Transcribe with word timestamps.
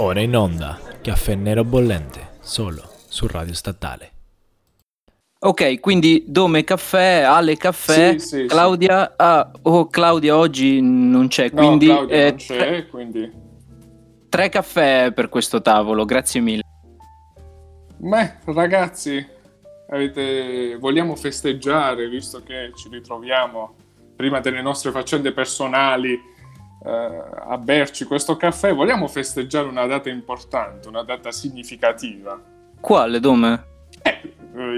Ora 0.00 0.22
in 0.22 0.34
onda, 0.34 0.78
caffè 1.02 1.34
nero 1.34 1.62
bollente, 1.62 2.38
solo 2.40 2.90
su 3.06 3.26
Radio 3.26 3.52
Statale. 3.52 4.12
Ok, 5.40 5.78
quindi 5.78 6.24
Dome 6.26 6.64
Caffè, 6.64 7.20
Ale 7.20 7.58
Caffè, 7.58 8.18
Sì, 8.18 8.26
sì, 8.26 8.46
Claudia, 8.46 9.12
ah, 9.14 9.50
oh, 9.60 9.88
Claudia 9.88 10.38
oggi 10.38 10.80
non 10.80 11.28
c'è, 11.28 11.50
No, 11.52 11.66
quindi, 11.66 11.86
Claudia 11.88 12.16
eh, 12.16 12.28
non 12.30 12.36
c'è, 12.36 12.86
quindi... 12.88 13.30
tre 14.30 14.48
caffè 14.48 15.12
per 15.12 15.28
questo 15.28 15.60
tavolo, 15.60 16.06
grazie 16.06 16.40
mille. 16.40 16.62
Beh, 17.98 18.36
ragazzi, 18.54 19.22
avete- 19.90 20.78
vogliamo 20.80 21.14
festeggiare, 21.14 22.08
visto 22.08 22.42
che 22.42 22.72
ci 22.74 22.88
ritroviamo 22.88 23.74
prima 24.16 24.40
delle 24.40 24.62
nostre 24.62 24.92
faccende 24.92 25.32
personali 25.32 26.18
a 26.82 27.58
berci 27.58 28.04
questo 28.04 28.36
caffè, 28.36 28.74
vogliamo 28.74 29.06
festeggiare 29.06 29.68
una 29.68 29.86
data 29.86 30.08
importante, 30.08 30.88
una 30.88 31.02
data 31.02 31.30
significativa. 31.30 32.40
Quale 32.80 33.20
Dome? 33.20 33.64
Eh, 34.02 34.20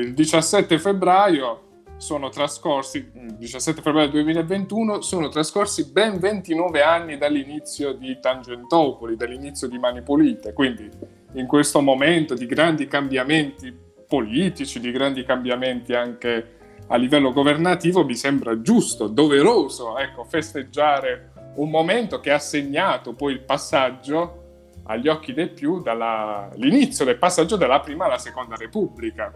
il 0.01 0.15
17 0.15 0.78
febbraio 0.78 1.70
sono 1.97 2.28
trascorsi, 2.30 3.11
il 3.15 3.37
17 3.37 3.80
febbraio 3.80 4.09
2021, 4.09 5.02
sono 5.02 5.28
trascorsi 5.28 5.92
ben 5.92 6.19
29 6.19 6.83
anni 6.83 7.16
dall'inizio 7.16 7.92
di 7.92 8.19
Tangentopoli, 8.20 9.14
dall'inizio 9.14 9.69
di 9.69 9.78
Mani 9.78 10.03
Pulite, 10.03 10.53
quindi 10.53 10.91
in 11.34 11.47
questo 11.47 11.80
momento 11.80 12.34
di 12.34 12.47
grandi 12.47 12.89
cambiamenti 12.89 13.73
politici, 14.09 14.80
di 14.80 14.91
grandi 14.91 15.25
cambiamenti 15.25 15.95
anche 15.95 16.59
a 16.89 16.97
livello 16.97 17.33
governativo, 17.33 18.05
mi 18.05 18.16
sembra 18.16 18.61
giusto, 18.61 19.06
doveroso, 19.06 19.97
ecco, 19.97 20.25
festeggiare 20.25 21.31
un 21.56 21.70
momento 21.70 22.20
che 22.20 22.30
ha 22.30 22.38
segnato 22.38 23.15
poi 23.15 23.33
il 23.34 23.41
passaggio 23.41 24.39
agli 24.84 25.08
occhi 25.08 25.33
dei 25.33 25.48
più 25.48 25.81
dall'inizio 25.81 27.05
del 27.05 27.17
passaggio 27.19 27.56
dalla 27.56 27.81
prima 27.81 28.06
alla 28.06 28.19
seconda 28.19 28.56
repubblica. 28.56 29.33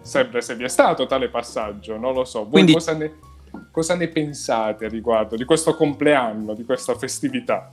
Sempre 0.00 0.40
se 0.40 0.56
vi 0.56 0.64
è 0.64 0.68
stato 0.68 1.06
tale 1.06 1.28
passaggio, 1.28 1.96
non 1.96 2.14
lo 2.14 2.24
so. 2.24 2.40
Voi 2.40 2.50
Quindi- 2.50 2.72
cosa, 2.72 2.94
ne, 2.94 3.12
cosa 3.70 3.94
ne 3.94 4.08
pensate 4.08 4.88
riguardo 4.88 5.36
di 5.36 5.44
questo 5.44 5.76
compleanno, 5.76 6.54
di 6.54 6.64
questa 6.64 6.96
festività? 6.96 7.72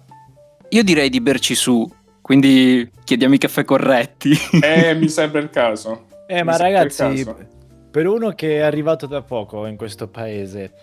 Io 0.70 0.84
direi 0.84 1.10
di 1.10 1.20
berci 1.20 1.56
su, 1.56 1.90
quindi 2.22 2.92
chiediamo 3.04 3.34
i 3.34 3.40
caffè 3.40 3.64
corretti. 3.64 4.38
Eh, 4.62 4.94
mi 5.00 5.10
sembra 5.10 5.40
il 5.40 5.50
caso. 5.50 6.06
Eh, 6.28 6.44
ma 6.44 6.52
Mi 6.52 6.58
il 6.58 6.64
ragazzi, 6.64 7.26
per 7.90 8.06
uno 8.06 8.34
che 8.34 8.58
è 8.58 8.60
arrivato 8.60 9.08
da 9.08 9.24
poco 9.24 9.66
in 9.66 9.76
questo 9.76 10.08
paese, 10.08 10.74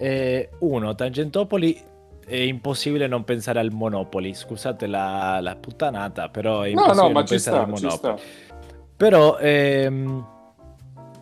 eh, 0.00 0.48
uno, 0.58 0.96
Tangentopoli 0.96 1.80
è 2.26 2.36
impossibile 2.36 3.06
non 3.06 3.24
pensare 3.24 3.60
al 3.60 3.70
Monopoli. 3.72 4.34
Scusate 4.34 4.86
la, 4.86 5.38
la 5.40 5.54
puttanata, 5.56 6.28
però 6.28 6.62
è 6.62 6.72
No, 6.72 6.80
impossibile 6.80 7.02
no, 7.02 7.08
ma 7.08 7.18
non 7.20 7.26
ci 7.26 7.34
pensare 7.34 7.56
sta, 7.56 7.64
al 7.64 7.68
Monopoli. 7.70 8.22
Però 8.96 9.38
ehm, 9.38 10.26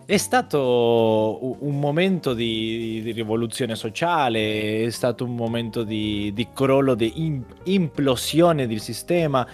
è 0.07 0.17
stato 0.17 1.57
un 1.61 1.79
momento 1.79 2.33
di, 2.35 3.01
di 3.03 3.13
rivoluzione 3.13 3.75
sociale, 3.75 4.85
è 4.85 4.91
stato 4.91 5.25
un 5.25 5.35
momento 5.35 5.83
di, 5.83 6.33
di 6.35 6.49
crollo, 6.53 6.95
di 6.95 7.13
im- 7.25 7.45
implosione 7.65 8.67
del 8.67 8.81
sistema, 8.81 9.47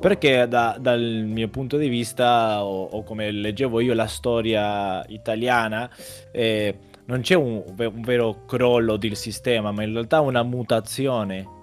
perché 0.00 0.46
da- 0.48 0.76
dal 0.78 1.00
mio 1.00 1.48
punto 1.48 1.76
di 1.76 1.88
vista, 1.88 2.64
o, 2.64 2.84
o 2.84 3.02
come 3.02 3.30
leggevo 3.30 3.80
io 3.80 3.94
la 3.94 4.06
storia 4.06 5.04
italiana, 5.08 5.90
eh, 6.32 6.78
non 7.06 7.20
c'è 7.20 7.34
un, 7.34 7.62
un 7.64 8.02
vero 8.02 8.44
crollo 8.46 8.96
del 8.96 9.16
sistema, 9.16 9.70
ma 9.72 9.82
in 9.82 9.92
realtà 9.92 10.20
una 10.20 10.42
mutazione. 10.42 11.54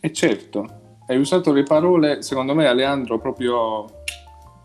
E 0.00 0.12
certo, 0.12 0.66
hai 1.08 1.18
usato 1.18 1.52
le 1.52 1.64
parole, 1.64 2.22
secondo 2.22 2.54
me, 2.54 2.66
Aleandro, 2.66 3.18
proprio 3.18 3.84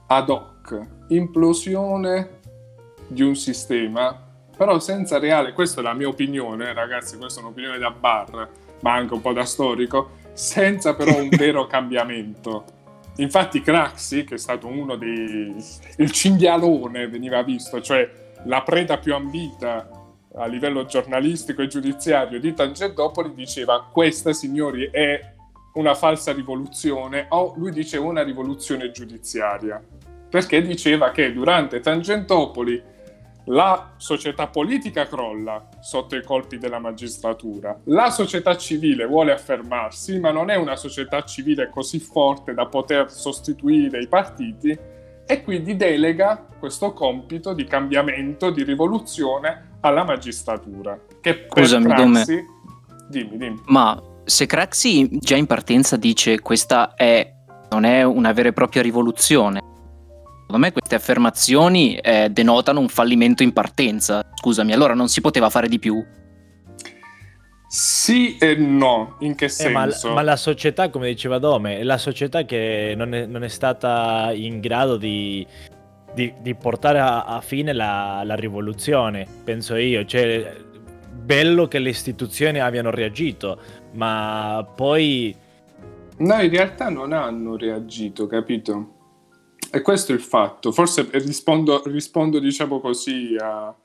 ad 0.07 0.29
hoc. 0.29 0.87
Implosione 1.09 2.41
di 3.07 3.23
un 3.23 3.35
sistema, 3.35 4.15
però 4.55 4.79
senza 4.79 5.17
reale, 5.17 5.53
questa 5.53 5.81
è 5.81 5.83
la 5.83 5.93
mia 5.93 6.07
opinione, 6.07 6.69
eh, 6.69 6.73
ragazzi, 6.73 7.17
questa 7.17 7.39
è 7.39 7.43
un'opinione 7.43 7.79
da 7.79 7.89
bar, 7.89 8.49
ma 8.81 8.93
anche 8.93 9.13
un 9.13 9.21
po' 9.21 9.33
da 9.33 9.45
storico, 9.45 10.11
senza 10.33 10.95
però 10.95 11.19
un 11.19 11.29
vero 11.35 11.65
cambiamento. 11.65 12.65
Infatti 13.17 13.61
Craxi, 13.61 14.23
che 14.23 14.35
è 14.35 14.39
stato 14.39 14.67
uno 14.67 14.95
dei... 14.95 15.55
il 15.97 16.11
cinghialone 16.11 17.07
veniva 17.07 17.41
visto, 17.41 17.81
cioè 17.81 18.09
la 18.45 18.61
preda 18.61 18.97
più 18.97 19.13
ambita 19.13 20.02
a 20.35 20.45
livello 20.45 20.85
giornalistico 20.85 21.61
e 21.61 21.67
giudiziario 21.67 22.39
di 22.39 22.53
Tangentopoli, 22.53 23.33
diceva 23.33 23.87
questa, 23.91 24.33
signori, 24.33 24.89
è 24.91 25.33
una 25.73 25.93
falsa 25.95 26.33
rivoluzione, 26.33 27.27
o 27.29 27.53
lui 27.55 27.71
diceva 27.71 28.05
una 28.05 28.23
rivoluzione 28.23 28.91
giudiziaria, 28.91 29.83
perché 30.29 30.61
diceva 30.61 31.11
che 31.11 31.31
durante 31.33 31.79
Tangentopoli 31.79 32.91
la 33.47 33.93
società 33.97 34.47
politica 34.47 35.05
crolla 35.05 35.67
sotto 35.81 36.15
i 36.15 36.23
colpi 36.23 36.57
della 36.57 36.79
magistratura, 36.79 37.77
la 37.85 38.09
società 38.09 38.55
civile 38.55 39.05
vuole 39.05 39.33
affermarsi, 39.33 40.19
ma 40.19 40.31
non 40.31 40.49
è 40.49 40.55
una 40.55 40.77
società 40.77 41.23
civile 41.23 41.69
così 41.69 41.99
forte 41.99 42.53
da 42.53 42.67
poter 42.67 43.11
sostituire 43.11 44.01
i 44.01 44.07
partiti 44.07 44.77
e 45.25 45.43
quindi 45.43 45.75
delega 45.75 46.45
questo 46.59 46.93
compito 46.93 47.53
di 47.53 47.65
cambiamento, 47.65 48.49
di 48.49 48.63
rivoluzione 48.63 49.77
alla 49.81 50.03
magistratura. 50.03 50.99
Che 51.21 51.47
Scusami, 51.49 51.87
per 51.87 51.95
Dome. 51.95 52.25
Dimmi, 53.09 53.37
dimmi. 53.37 53.61
Ma 53.65 54.01
se 54.23 54.45
Craxi 54.45 55.09
già 55.19 55.35
in 55.35 55.45
partenza 55.45 55.97
dice 55.97 56.39
questa 56.39 56.93
è, 56.95 57.33
non 57.69 57.83
è 57.83 58.03
una 58.03 58.31
vera 58.31 58.49
e 58.49 58.53
propria 58.53 58.81
rivoluzione, 58.81 59.59
secondo 60.41 60.57
me 60.57 60.71
queste 60.71 60.95
affermazioni 60.95 61.95
eh, 61.95 62.29
denotano 62.29 62.79
un 62.79 62.87
fallimento 62.87 63.43
in 63.43 63.53
partenza. 63.53 64.23
Scusami, 64.33 64.71
allora 64.71 64.93
non 64.93 65.09
si 65.09 65.19
poteva 65.19 65.49
fare 65.49 65.67
di 65.67 65.79
più? 65.79 66.03
Sì 67.75 68.37
e 68.37 68.53
no, 68.53 69.15
in 69.21 69.33
che 69.33 69.45
Eh, 69.45 69.69
ma, 69.69 69.89
senso? 69.89 70.13
ma 70.13 70.21
la 70.21 70.35
società, 70.35 70.91
come 70.91 71.07
diceva 71.07 71.39
Dome, 71.39 71.79
è 71.79 71.83
la 71.83 71.97
società 71.97 72.43
che 72.43 72.93
non 72.95 73.15
è, 73.15 73.25
non 73.25 73.43
è 73.43 73.47
stata 73.47 74.31
in 74.31 74.59
grado 74.59 74.95
di, 74.95 75.43
di- 76.13 76.35
di 76.39 76.53
portare 76.53 76.99
a, 76.99 77.23
a 77.23 77.41
fine 77.41 77.73
la, 77.73 78.21
la 78.23 78.35
rivoluzione, 78.35 79.25
penso 79.43 79.73
io. 79.73 80.05
Cioè, 80.05 80.55
bello 81.11 81.67
che 81.67 81.79
le 81.79 81.89
istituzioni 81.89 82.59
abbiano 82.59 82.91
reagito, 82.91 83.59
ma 83.93 84.63
poi... 84.75 85.35
No, 86.17 86.41
in 86.43 86.51
realtà 86.51 86.89
non 86.89 87.11
hanno 87.11 87.57
reagito, 87.57 88.27
capito? 88.27 88.93
E 89.71 89.81
questo 89.81 90.11
è 90.11 90.15
il 90.15 90.21
fatto. 90.21 90.71
Forse 90.71 91.09
rispondo, 91.13 91.81
rispondo 91.87 92.37
diciamo 92.37 92.79
così, 92.79 93.35
a, 93.39 93.75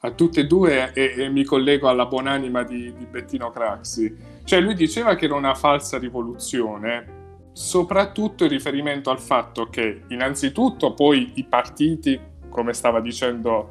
a 0.00 0.10
tutte 0.12 0.40
e 0.40 0.46
due 0.46 0.92
e, 0.92 1.14
e 1.16 1.28
mi 1.28 1.44
collego 1.44 1.88
alla 1.88 2.06
buonanima 2.06 2.62
di, 2.62 2.92
di 2.96 3.06
Bettino 3.06 3.50
Craxi. 3.50 4.14
Cioè, 4.44 4.60
lui 4.60 4.74
diceva 4.74 5.14
che 5.14 5.24
era 5.24 5.34
una 5.34 5.54
falsa 5.54 5.98
rivoluzione, 5.98 7.16
soprattutto 7.52 8.44
in 8.44 8.50
riferimento 8.50 9.10
al 9.10 9.18
fatto 9.18 9.68
che, 9.68 10.02
innanzitutto, 10.08 10.94
poi 10.94 11.32
i 11.34 11.44
partiti, 11.44 12.18
come 12.48 12.72
stava 12.72 13.00
dicendo 13.00 13.70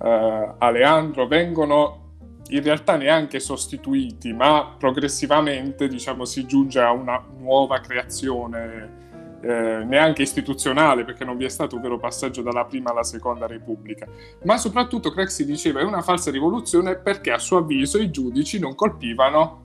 eh, 0.00 0.54
Aleandro, 0.58 1.26
vengono 1.26 2.04
in 2.48 2.62
realtà 2.62 2.96
neanche 2.96 3.40
sostituiti, 3.40 4.32
ma 4.32 4.74
progressivamente 4.78 5.88
diciamo, 5.88 6.24
si 6.24 6.46
giunge 6.46 6.80
a 6.80 6.92
una 6.92 7.22
nuova 7.38 7.80
creazione, 7.80 9.05
eh, 9.46 9.84
neanche 9.84 10.22
istituzionale, 10.22 11.04
perché 11.04 11.24
non 11.24 11.36
vi 11.36 11.44
è 11.44 11.48
stato 11.48 11.76
un 11.76 11.82
vero 11.82 11.98
passaggio 11.98 12.42
dalla 12.42 12.64
prima 12.64 12.90
alla 12.90 13.04
seconda 13.04 13.46
repubblica. 13.46 14.06
Ma 14.42 14.56
soprattutto 14.56 15.10
Craxi 15.10 15.44
diceva 15.44 15.80
è 15.80 15.84
una 15.84 16.02
falsa 16.02 16.32
rivoluzione 16.32 16.96
perché 16.96 17.30
a 17.30 17.38
suo 17.38 17.58
avviso 17.58 17.98
i 17.98 18.10
giudici 18.10 18.58
non 18.58 18.74
colpivano 18.74 19.64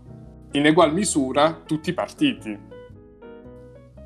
in 0.51 0.67
egual 0.67 0.93
misura 0.93 1.61
tutti 1.65 1.89
i 1.89 1.93
partiti. 1.93 2.69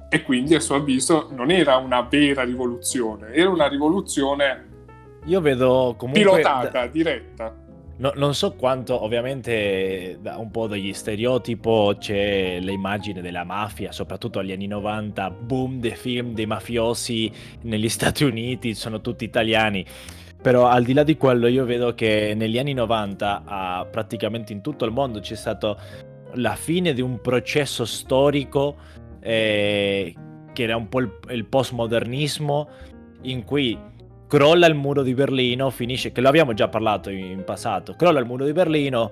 E 0.08 0.24
quindi 0.24 0.56
a 0.56 0.62
suo 0.62 0.76
avviso 0.76 1.28
non 1.32 1.52
era 1.52 1.76
una 1.76 2.02
vera 2.02 2.44
rivoluzione, 2.44 3.34
era 3.34 3.50
una 3.50 3.68
rivoluzione 3.68 4.68
Io 5.26 5.42
vedo 5.42 5.96
comunque... 5.98 6.24
pilotata, 6.24 6.88
diretta. 6.88 7.54
No- 7.98 8.12
non 8.16 8.36
so 8.36 8.54
quanto, 8.56 9.02
ovviamente, 9.02 10.18
da 10.22 10.38
un 10.38 10.52
po' 10.52 10.68
degli 10.68 10.92
stereotipo 10.92 11.96
c'è 11.98 12.60
l'immagine 12.60 13.22
della 13.22 13.46
mafia, 13.46 13.94
soprattutto 13.94 14.40
agli 14.40 14.52
anni 14.52 14.68
90, 14.68 15.30
boom 15.30 15.80
dei 15.80 15.96
film 15.96 16.34
dei 16.34 16.46
mafiosi 16.46 17.32
negli 17.62 17.88
Stati 17.90 18.26
Uniti, 18.26 18.74
sono 18.74 19.00
tutti 19.00 19.24
italiani. 19.24 19.86
Però 20.42 20.68
al 20.68 20.84
di 20.84 20.94
là 20.94 21.04
di 21.04 21.16
quello 21.16 21.48
io 21.48 21.64
vedo 21.66 21.96
che 21.96 22.34
negli 22.36 22.60
anni 22.60 22.74
90, 22.74 23.44
ah, 23.46 23.88
praticamente 23.90 24.52
in 24.52 24.62
tutto 24.62 24.84
il 24.86 24.92
mondo, 24.92 25.20
c'è 25.22 25.36
stato 25.36 25.80
la 26.34 26.56
fine 26.56 26.94
di 26.94 27.02
un 27.02 27.22
processo 27.22 27.86
storico 27.86 28.76
eh, 29.22 30.14
che 30.52 30.64
era 30.64 30.76
un 30.76 30.90
po' 30.90 31.00
il, 31.00 31.12
il 31.30 31.46
postmodernismo 31.46 32.70
in 33.22 33.44
cui 33.44 33.78
crolla 34.28 34.68
il 34.68 34.76
muro 34.76 35.04
di 35.04 35.14
Berlino, 35.14 35.70
finisce, 35.70 36.12
che 36.12 36.22
lo 36.22 36.28
abbiamo 36.28 36.54
già 36.54 36.68
parlato 36.68 37.10
in, 37.10 37.26
in 37.26 37.44
passato, 37.44 37.96
crolla 37.96 38.20
il 38.20 38.26
muro 38.26 38.46
di 38.46 38.52
Berlino, 38.52 39.12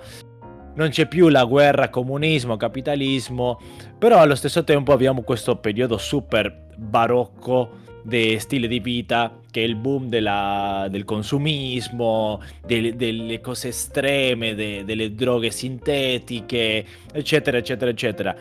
non 0.76 0.90
c'è 0.90 1.08
più 1.08 1.30
la 1.30 1.46
guerra 1.46 1.90
comunismo-capitalismo, 1.90 3.60
però 3.98 4.20
allo 4.20 4.36
stesso 4.36 4.64
tempo 4.64 4.92
abbiamo 4.92 5.22
questo 5.22 5.58
periodo 5.58 5.98
super 5.98 6.68
barocco 6.76 7.82
di 8.04 8.38
stile 8.40 8.68
di 8.68 8.80
vita 8.80 9.40
che 9.50 9.62
è 9.62 9.66
il 9.66 9.76
boom 9.76 10.10
della, 10.10 10.88
del 10.90 11.06
consumismo, 11.06 12.42
del, 12.66 12.96
delle 12.96 13.40
cose 13.40 13.70
estreme, 13.70 14.56
de, 14.56 14.84
delle 14.84 15.14
droghe 15.14 15.52
sintetiche, 15.52 16.86
eccetera, 17.12 17.58
eccetera, 17.58 17.92
eccetera. 17.92 18.36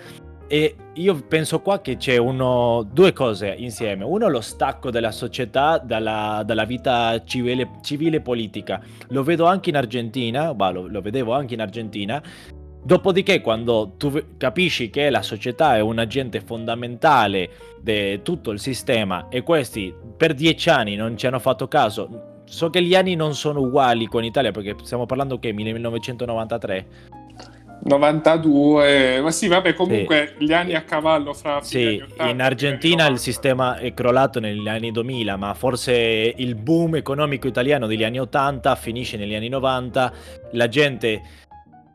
E 0.53 0.77
io 0.97 1.15
penso 1.27 1.63
qua 1.63 1.81
che 1.81 1.97
c'è 1.97 2.19
uno, 2.19 2.87
due 2.93 3.15
cose 3.15 3.55
insieme. 3.57 4.05
Uno, 4.05 4.29
lo 4.29 4.43
stacco 4.43 4.91
della 4.91 5.11
società 5.11 5.79
dalla, 5.79 6.43
dalla 6.45 6.67
vita 6.67 7.23
civile, 7.25 7.71
civile, 7.81 8.21
politica. 8.21 8.79
Lo 9.09 9.23
vedo 9.23 9.47
anche 9.47 9.71
in 9.71 9.77
Argentina, 9.77 10.53
bah, 10.53 10.71
lo, 10.71 10.89
lo 10.89 11.01
vedevo 11.01 11.33
anche 11.33 11.55
in 11.55 11.63
Argentina. 11.63 12.23
Dopodiché, 12.85 13.41
quando 13.41 13.95
tu 13.97 14.13
capisci 14.37 14.91
che 14.91 15.09
la 15.09 15.23
società 15.23 15.77
è 15.77 15.81
un 15.81 15.99
agente 15.99 16.43
fondamentale 16.43 17.79
di 17.81 18.21
tutto 18.23 18.51
il 18.51 18.61
sistema 18.61 19.29
e 19.31 19.43
questi 19.43 19.95
per 20.19 20.35
dieci 20.35 20.69
anni 20.69 20.97
non 20.97 21.17
ci 21.17 21.27
hanno 21.27 21.39
fatto 21.39 21.67
caso, 21.67 22.43
so 22.45 22.69
che 22.69 22.83
gli 22.83 22.95
anni 22.95 23.15
non 23.15 23.35
sono 23.35 23.61
uguali 23.61 24.05
con 24.05 24.21
l'Italia 24.21 24.51
perché 24.51 24.77
stiamo 24.83 25.07
parlando 25.07 25.39
che 25.39 25.51
1993 25.55 26.87
92, 27.85 29.21
ma 29.21 29.31
sì, 29.33 29.49
vabbè, 29.49 29.75
comunque 29.75 30.35
sì. 30.39 30.45
gli 30.45 30.53
anni 30.53 30.75
a 30.75 30.83
cavallo 30.83 31.35
fra 31.35 31.61
Sì, 31.63 32.01
80, 32.01 32.29
in 32.29 32.41
Argentina 32.41 33.07
il 33.09 33.19
sistema 33.19 33.77
è 33.77 33.93
crollato 33.93 34.39
negli 34.39 34.69
anni 34.69 34.93
2000, 34.93 35.37
ma 35.37 35.53
forse 35.55 35.93
il 36.37 36.55
boom 36.55 36.95
economico 36.97 37.49
italiano 37.49 37.89
degli 37.89 38.05
anni 38.05 38.21
80 38.21 38.75
finisce 38.77 39.17
negli 39.17 39.35
anni 39.35 39.49
90, 39.49 40.13
la 40.53 40.69
gente 40.69 41.23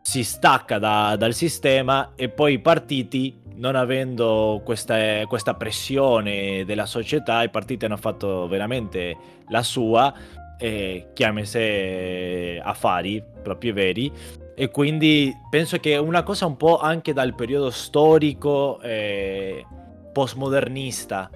si 0.02 0.24
stacca 0.24 0.78
da, 0.78 1.16
dal 1.18 1.34
sistema 1.34 2.12
e 2.16 2.28
poi 2.28 2.54
i 2.54 2.60
partiti, 2.60 3.40
non 3.56 3.76
avendo 3.76 4.62
questa, 4.66 5.26
questa 5.26 5.54
pressione 5.54 6.66
della 6.66 6.86
società, 6.86 7.44
i 7.44 7.50
partiti 7.50 7.86
hanno 7.86 7.98
fatto 7.98 8.48
veramente 8.50 9.16
la 9.48 9.64
sua, 9.64 10.14
eh, 10.60 11.08
chiamese 11.14 12.60
affari 12.62 13.24
proprio 13.42 13.74
veri 13.74 14.12
e 14.60 14.72
quindi 14.72 15.32
penso 15.52 15.78
che 15.78 15.98
una 15.98 16.24
cosa 16.24 16.48
un 16.48 16.58
po' 16.58 16.80
anche 16.80 17.14
dal 17.14 17.36
periodo 17.36 17.70
storico 17.70 18.82
eh, 18.82 19.64
postmodernista. 20.12 21.30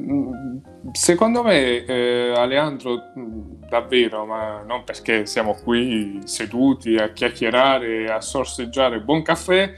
Mm, 0.00 0.56
secondo 0.92 1.42
me, 1.42 1.84
eh, 1.84 2.32
Aleandro, 2.34 3.12
mm, 3.18 3.64
davvero, 3.68 4.24
ma 4.24 4.62
non 4.62 4.82
perché 4.82 5.26
siamo 5.26 5.52
qui 5.62 6.20
seduti 6.24 6.96
a 6.96 7.10
chiacchierare, 7.10 8.10
a 8.10 8.22
sorseggiare 8.22 9.02
buon 9.02 9.20
caffè 9.20 9.70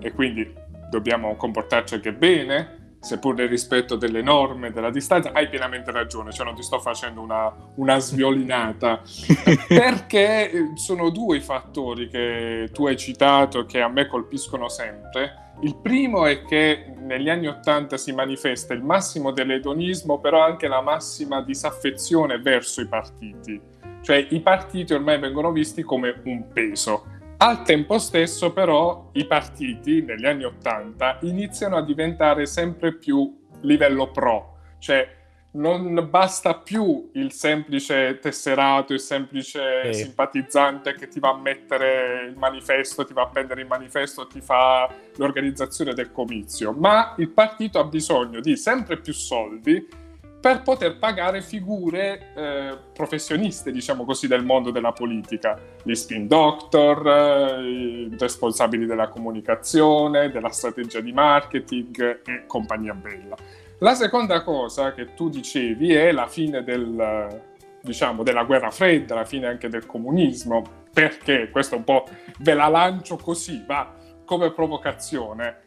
e 0.00 0.12
quindi 0.12 0.50
dobbiamo 0.88 1.36
comportarci 1.36 1.96
anche 1.96 2.14
bene, 2.14 2.77
seppur 3.00 3.34
nel 3.34 3.48
rispetto 3.48 3.96
delle 3.96 4.22
norme, 4.22 4.72
della 4.72 4.90
distanza, 4.90 5.32
hai 5.32 5.48
pienamente 5.48 5.90
ragione, 5.90 6.32
cioè 6.32 6.44
non 6.44 6.54
ti 6.54 6.62
sto 6.62 6.80
facendo 6.80 7.20
una, 7.20 7.52
una 7.76 7.98
sviolinata, 7.98 9.02
perché 9.68 10.50
eh, 10.50 10.70
sono 10.74 11.10
due 11.10 11.36
i 11.36 11.40
fattori 11.40 12.08
che 12.08 12.70
tu 12.72 12.86
hai 12.86 12.96
citato 12.96 13.64
che 13.64 13.80
a 13.80 13.88
me 13.88 14.06
colpiscono 14.06 14.68
sempre. 14.68 15.46
Il 15.60 15.76
primo 15.76 16.26
è 16.26 16.44
che 16.44 16.94
negli 17.00 17.28
anni 17.28 17.48
Ottanta 17.48 17.96
si 17.96 18.12
manifesta 18.12 18.74
il 18.74 18.82
massimo 18.82 19.32
dell'edonismo, 19.32 20.20
però 20.20 20.44
anche 20.44 20.68
la 20.68 20.80
massima 20.80 21.42
disaffezione 21.42 22.38
verso 22.38 22.80
i 22.80 22.86
partiti. 22.86 23.60
Cioè 24.00 24.28
i 24.30 24.40
partiti 24.40 24.92
ormai 24.92 25.18
vengono 25.18 25.50
visti 25.50 25.82
come 25.82 26.20
un 26.24 26.48
peso 26.52 27.16
al 27.38 27.62
tempo 27.62 27.98
stesso 27.98 28.52
però 28.52 29.10
i 29.12 29.26
partiti 29.26 30.02
negli 30.02 30.26
anni 30.26 30.44
Ottanta 30.44 31.18
iniziano 31.22 31.76
a 31.76 31.84
diventare 31.84 32.46
sempre 32.46 32.94
più 32.94 33.46
livello 33.60 34.10
pro, 34.10 34.58
cioè 34.78 35.16
non 35.50 36.06
basta 36.10 36.56
più 36.56 37.10
il 37.14 37.32
semplice 37.32 38.18
tesserato, 38.20 38.92
il 38.92 39.00
semplice 39.00 39.92
sì. 39.92 40.04
simpatizzante 40.04 40.94
che 40.94 41.08
ti 41.08 41.20
va 41.20 41.30
a 41.30 41.38
mettere 41.38 42.26
il 42.28 42.36
manifesto, 42.36 43.04
ti 43.04 43.12
va 43.12 43.22
a 43.22 43.28
prendere 43.28 43.62
il 43.62 43.66
manifesto, 43.66 44.26
ti 44.26 44.40
fa 44.40 44.92
l'organizzazione 45.16 45.94
del 45.94 46.12
comizio, 46.12 46.72
ma 46.72 47.14
il 47.18 47.30
partito 47.30 47.78
ha 47.78 47.84
bisogno 47.84 48.40
di 48.40 48.56
sempre 48.56 48.98
più 48.98 49.12
soldi 49.12 50.06
per 50.48 50.62
poter 50.62 50.96
pagare 50.96 51.42
figure 51.42 52.32
eh, 52.34 52.78
professioniste, 52.94 53.70
diciamo 53.70 54.06
così, 54.06 54.26
del 54.26 54.46
mondo 54.46 54.70
della 54.70 54.92
politica, 54.92 55.60
gli 55.82 55.94
spin 55.94 56.26
doctor, 56.26 57.06
eh, 57.06 57.60
i 57.68 58.16
responsabili 58.18 58.86
della 58.86 59.08
comunicazione, 59.08 60.30
della 60.30 60.48
strategia 60.48 61.00
di 61.00 61.12
marketing 61.12 62.22
e 62.24 62.44
compagnia 62.46 62.94
bella. 62.94 63.36
La 63.80 63.92
seconda 63.92 64.42
cosa 64.42 64.94
che 64.94 65.12
tu 65.12 65.28
dicevi 65.28 65.92
è 65.92 66.12
la 66.12 66.26
fine 66.26 66.64
del, 66.64 67.42
diciamo, 67.82 68.22
della 68.22 68.44
guerra 68.44 68.70
fredda, 68.70 69.16
la 69.16 69.26
fine 69.26 69.48
anche 69.48 69.68
del 69.68 69.84
comunismo, 69.84 70.62
perché? 70.90 71.50
Questo 71.50 71.76
un 71.76 71.84
po' 71.84 72.06
ve 72.38 72.54
la 72.54 72.68
lancio 72.68 73.16
così, 73.16 73.62
va 73.66 73.94
come 74.24 74.50
provocazione 74.50 75.64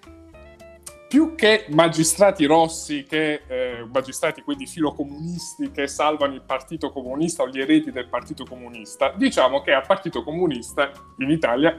più 1.11 1.35
che 1.35 1.65
magistrati 1.71 2.45
rossi, 2.45 3.03
che 3.03 3.41
eh, 3.45 3.85
magistrati 3.91 4.43
quindi 4.43 4.65
filocomunisti 4.65 5.69
che 5.69 5.85
salvano 5.85 6.35
il 6.35 6.41
partito 6.41 6.89
comunista 6.89 7.43
o 7.43 7.49
gli 7.49 7.59
eredi 7.59 7.91
del 7.91 8.07
partito 8.07 8.45
comunista, 8.45 9.11
diciamo 9.17 9.59
che 9.59 9.73
al 9.73 9.85
partito 9.85 10.23
comunista 10.23 10.89
in 11.17 11.29
Italia 11.29 11.77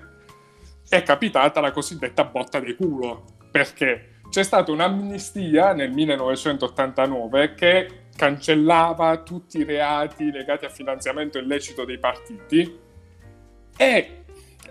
è 0.87 1.03
capitata 1.03 1.63
la 1.63 1.71
cosiddetta 1.71 2.25
botta 2.25 2.61
di 2.61 2.75
culo, 2.75 3.25
perché 3.51 4.19
c'è 4.29 4.43
stata 4.43 4.71
un'amnistia 4.71 5.73
nel 5.73 5.93
1989 5.93 7.55
che 7.55 8.09
cancellava 8.15 9.23
tutti 9.23 9.61
i 9.61 9.65
reati 9.65 10.31
legati 10.31 10.67
al 10.67 10.73
finanziamento 10.73 11.39
illecito 11.39 11.87
dei 11.87 11.99
partiti 11.99 12.81
e 13.79 14.22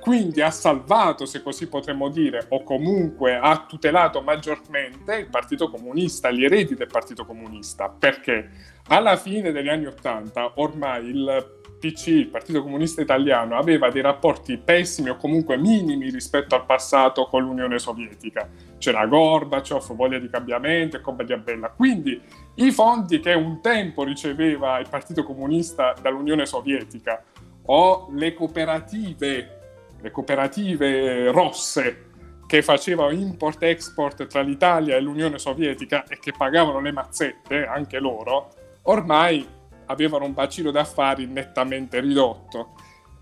quindi 0.01 0.41
ha 0.41 0.49
salvato, 0.49 1.25
se 1.25 1.43
così 1.43 1.67
potremmo 1.67 2.09
dire, 2.09 2.47
o 2.49 2.63
comunque 2.63 3.37
ha 3.37 3.65
tutelato 3.67 4.21
maggiormente 4.21 5.15
il 5.15 5.29
Partito 5.29 5.69
Comunista, 5.69 6.31
gli 6.31 6.43
eredi 6.43 6.73
del 6.73 6.87
Partito 6.87 7.23
Comunista, 7.23 7.87
perché 7.87 8.49
alla 8.87 9.15
fine 9.15 9.51
degli 9.51 9.69
anni 9.69 9.85
Ottanta 9.85 10.53
ormai 10.55 11.05
il 11.07 11.59
PC, 11.79 12.07
il 12.07 12.27
Partito 12.29 12.63
Comunista 12.63 13.01
Italiano, 13.01 13.55
aveva 13.57 13.91
dei 13.91 14.01
rapporti 14.01 14.57
pessimi 14.57 15.09
o 15.09 15.17
comunque 15.17 15.55
minimi 15.57 16.09
rispetto 16.09 16.55
al 16.55 16.65
passato 16.65 17.25
con 17.27 17.43
l'Unione 17.43 17.77
Sovietica. 17.77 18.49
C'era 18.79 19.05
Gorbaciov, 19.05 19.93
voglia 19.93 20.17
di 20.17 20.29
cambiamento 20.29 20.97
e 20.97 21.01
compagnia 21.01 21.37
bella. 21.37 21.69
Quindi 21.69 22.19
i 22.55 22.71
fondi 22.71 23.19
che 23.19 23.33
un 23.33 23.61
tempo 23.61 24.03
riceveva 24.03 24.79
il 24.79 24.89
Partito 24.89 25.23
Comunista 25.23 25.93
dall'Unione 26.01 26.47
Sovietica 26.47 27.23
o 27.65 28.09
le 28.11 28.33
cooperative 28.33 29.59
le 30.01 30.11
cooperative 30.11 31.31
rosse 31.31 32.09
che 32.51 32.61
facevano 32.61 33.11
import-export 33.11 34.27
tra 34.27 34.41
l'Italia 34.41 34.97
e 34.97 34.99
l'Unione 34.99 35.39
Sovietica 35.39 36.03
e 36.05 36.19
che 36.19 36.33
pagavano 36.37 36.81
le 36.81 36.91
mazzette, 36.91 37.65
anche 37.65 37.97
loro, 37.97 38.49
ormai 38.83 39.47
avevano 39.85 40.25
un 40.25 40.33
bacino 40.33 40.69
d'affari 40.69 41.27
nettamente 41.27 42.01
ridotto. 42.01 42.73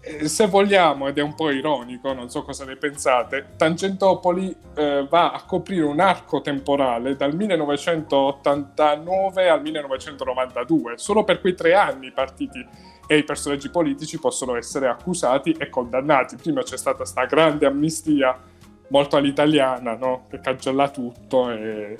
E 0.01 0.29
se 0.29 0.47
vogliamo, 0.47 1.09
ed 1.09 1.17
è 1.17 1.21
un 1.21 1.35
po' 1.35 1.49
ironico, 1.51 2.13
non 2.13 2.29
so 2.29 2.43
cosa 2.43 2.63
ne 2.63 2.77
pensate, 2.77 3.49
Tangentopoli 3.57 4.55
eh, 4.75 5.05
va 5.09 5.31
a 5.31 5.43
coprire 5.43 5.83
un 5.83 5.99
arco 5.99 6.39
temporale 6.41 7.15
dal 7.15 7.35
1989 7.35 9.49
al 9.49 9.61
1992. 9.61 10.97
Solo 10.97 11.23
per 11.23 11.41
quei 11.41 11.53
tre 11.53 11.75
anni 11.75 12.11
partiti 12.11 12.65
e 13.11 13.17
i 13.17 13.23
personaggi 13.23 13.71
politici 13.71 14.19
possono 14.19 14.55
essere 14.55 14.87
accusati 14.87 15.53
e 15.53 15.67
condannati. 15.67 16.35
Prima 16.35 16.61
c'è 16.61 16.77
stata 16.77 16.97
questa 16.97 17.25
grande 17.25 17.65
amnistia 17.65 18.39
molto 18.89 19.17
all'italiana, 19.17 19.95
no? 19.95 20.27
che 20.29 20.39
cancella 20.39 20.89
tutto 20.89 21.49
e, 21.49 21.97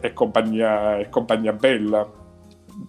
e, 0.00 0.12
compagnia, 0.12 0.98
e 0.98 1.08
compagnia 1.08 1.54
bella. 1.54 2.06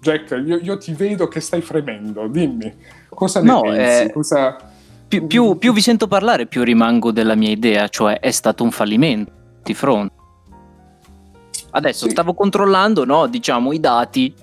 Jack, 0.01 0.31
io, 0.45 0.57
io, 0.57 0.77
ti 0.77 0.91
vedo 0.91 1.29
che 1.29 1.39
stai 1.39 1.61
fremendo, 1.61 2.27
dimmi, 2.27 2.75
cosa 3.07 3.41
ne 3.41 3.49
no, 3.49 3.61
pensi? 3.61 4.03
Eh, 4.03 4.11
cosa... 4.11 4.57
Più, 5.07 5.25
più, 5.25 5.57
più 5.57 5.71
vi 5.71 5.79
sento 5.79 6.07
parlare, 6.07 6.47
più 6.47 6.61
rimango 6.61 7.13
della 7.13 7.35
mia 7.35 7.51
idea, 7.51 7.87
cioè 7.87 8.19
è 8.19 8.31
stato 8.31 8.65
un 8.65 8.71
fallimento 8.71 9.31
di 9.63 9.73
fronte. 9.73 10.13
Adesso 11.69 12.03
sì. 12.03 12.11
stavo 12.11 12.33
controllando, 12.33 13.05
no, 13.05 13.27
diciamo, 13.27 13.71
i 13.71 13.79
dati 13.79 14.33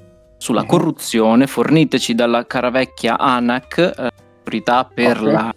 sulla 0.43 0.63
uh-huh. 0.63 0.67
corruzione 0.67 1.47
forniteci 1.47 2.17
dalla 2.17 2.45
cara 2.49 2.71
vecchia 2.71 3.17
ANAC, 3.17 3.79
eh, 3.79 4.11
autorità 4.39 4.85
per 4.85 5.21
okay. 5.21 5.33
la 5.33 5.55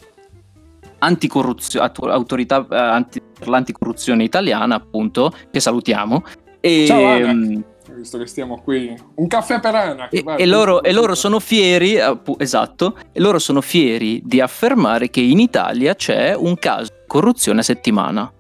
anticorruzione, 1.00 1.92
autorità 2.12 2.68
eh, 2.70 2.76
anti, 2.78 3.20
per 3.20 3.48
l'anticorruzione 3.48 4.24
italiana, 4.24 4.76
appunto, 4.76 5.34
che 5.50 5.60
salutiamo. 5.60 6.24
E, 6.60 6.86
Ciao 6.86 7.04
ANAC. 7.04 7.34
Mh, 7.34 7.64
visto 7.96 8.20
che 8.20 8.28
stiamo 8.28 8.62
qui. 8.62 8.96
Un 9.16 9.26
caffè 9.28 9.60
per 9.60 9.74
Anac. 9.74 10.14
E, 10.14 10.24
e 10.38 10.46
loro, 10.46 10.84
e 10.84 10.92
loro 10.92 11.16
sono 11.16 11.40
fieri, 11.40 12.00
appu- 12.00 12.40
esatto, 12.40 12.96
e 13.12 13.20
loro 13.20 13.40
sono 13.40 13.62
fieri 13.62 14.22
di 14.24 14.40
affermare 14.40 15.10
che 15.10 15.22
in 15.22 15.40
Italia 15.40 15.96
c'è 15.96 16.36
un 16.36 16.60
caso 16.60 16.92
di 16.92 17.06
corruzione 17.08 17.62
a 17.62 17.64
settimana. 17.64 18.32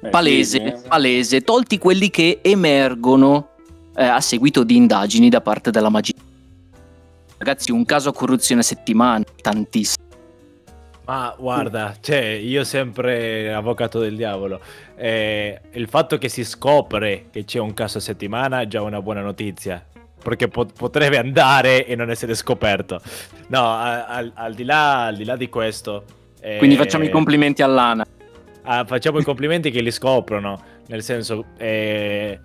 Beh, 0.00 0.10
Palese, 0.10 0.58
sì, 0.58 0.64
eh. 0.64 0.80
palese, 0.86 1.40
tolti 1.40 1.78
quelli 1.78 2.10
che 2.10 2.40
emergono 2.42 3.52
eh, 3.96 4.04
a 4.04 4.20
seguito 4.20 4.64
di 4.64 4.76
indagini 4.76 5.28
da 5.28 5.40
parte 5.40 5.70
della 5.70 5.88
magistratura. 5.88 6.32
Ragazzi, 7.36 7.72
un 7.72 7.84
caso 7.84 8.08
a 8.10 8.12
corruzione 8.12 8.60
a 8.60 8.64
settimana, 8.64 9.24
tantissimo. 9.40 10.02
Ma 11.06 11.34
guarda, 11.38 11.94
cioè, 12.00 12.18
io 12.18 12.64
sempre 12.64 13.52
avvocato 13.52 13.98
del 13.98 14.16
diavolo. 14.16 14.60
eh, 14.96 15.60
il 15.72 15.88
fatto 15.88 16.16
che 16.16 16.30
si 16.30 16.44
scopre 16.44 17.26
che 17.30 17.44
c'è 17.44 17.58
un 17.58 17.74
caso 17.74 17.98
a 17.98 18.00
settimana 18.00 18.60
è 18.62 18.66
già 18.66 18.80
una 18.80 19.02
buona 19.02 19.20
notizia. 19.20 19.84
Perché 20.22 20.48
pot- 20.48 20.72
potrebbe 20.72 21.18
andare 21.18 21.84
e 21.84 21.94
non 21.96 22.08
essere 22.08 22.34
scoperto. 22.34 23.02
No, 23.48 23.74
al, 23.76 24.30
al 24.34 24.54
di, 24.54 24.64
là, 24.64 25.04
al 25.04 25.16
di 25.16 25.24
là 25.24 25.36
di 25.36 25.50
questo. 25.50 26.04
eh, 26.40 26.56
Quindi 26.56 26.76
facciamo 26.76 27.04
i 27.04 27.10
complimenti 27.10 27.60
all'ANA. 27.60 28.06
ah, 28.62 28.86
facciamo 28.86 29.18
i 29.18 29.22
complimenti 29.24 29.70
che 29.70 29.82
li 29.82 29.90
scoprono. 29.90 30.58
Nel 30.86 31.02
senso, 31.02 31.44
eh, 31.58 32.40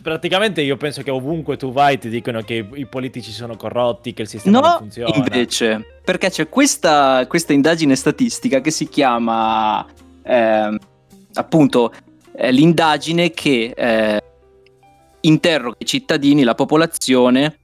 praticamente 0.00 0.62
io 0.62 0.76
penso 0.76 1.02
che 1.02 1.10
ovunque 1.10 1.56
tu 1.56 1.72
vai 1.72 1.98
ti 1.98 2.08
dicono 2.08 2.42
che 2.42 2.66
i, 2.74 2.86
politici 2.86 3.30
sono 3.32 3.56
corrotti, 3.56 4.12
che 4.14 4.22
il 4.22 4.28
sistema 4.28 4.60
non 4.60 4.70
No, 4.70 4.76
funziona. 4.78 5.16
invece, 5.16 5.98
perché 6.04 6.30
c'è 6.30 6.48
questa, 6.48 7.26
questa 7.26 7.52
indagine 7.52 7.94
statistica 7.96 8.60
che 8.60 8.70
si 8.70 8.88
chiama 8.88 9.84
ehm, 10.22 10.78
appunto 11.34 11.92
eh, 12.34 12.50
l'indagine 12.52 13.30
che 13.30 13.72
eh, 13.76 14.20
interroga 15.20 15.76
i 15.78 15.84
cittadini, 15.84 16.42
la 16.42 16.54
popolazione, 16.54 17.56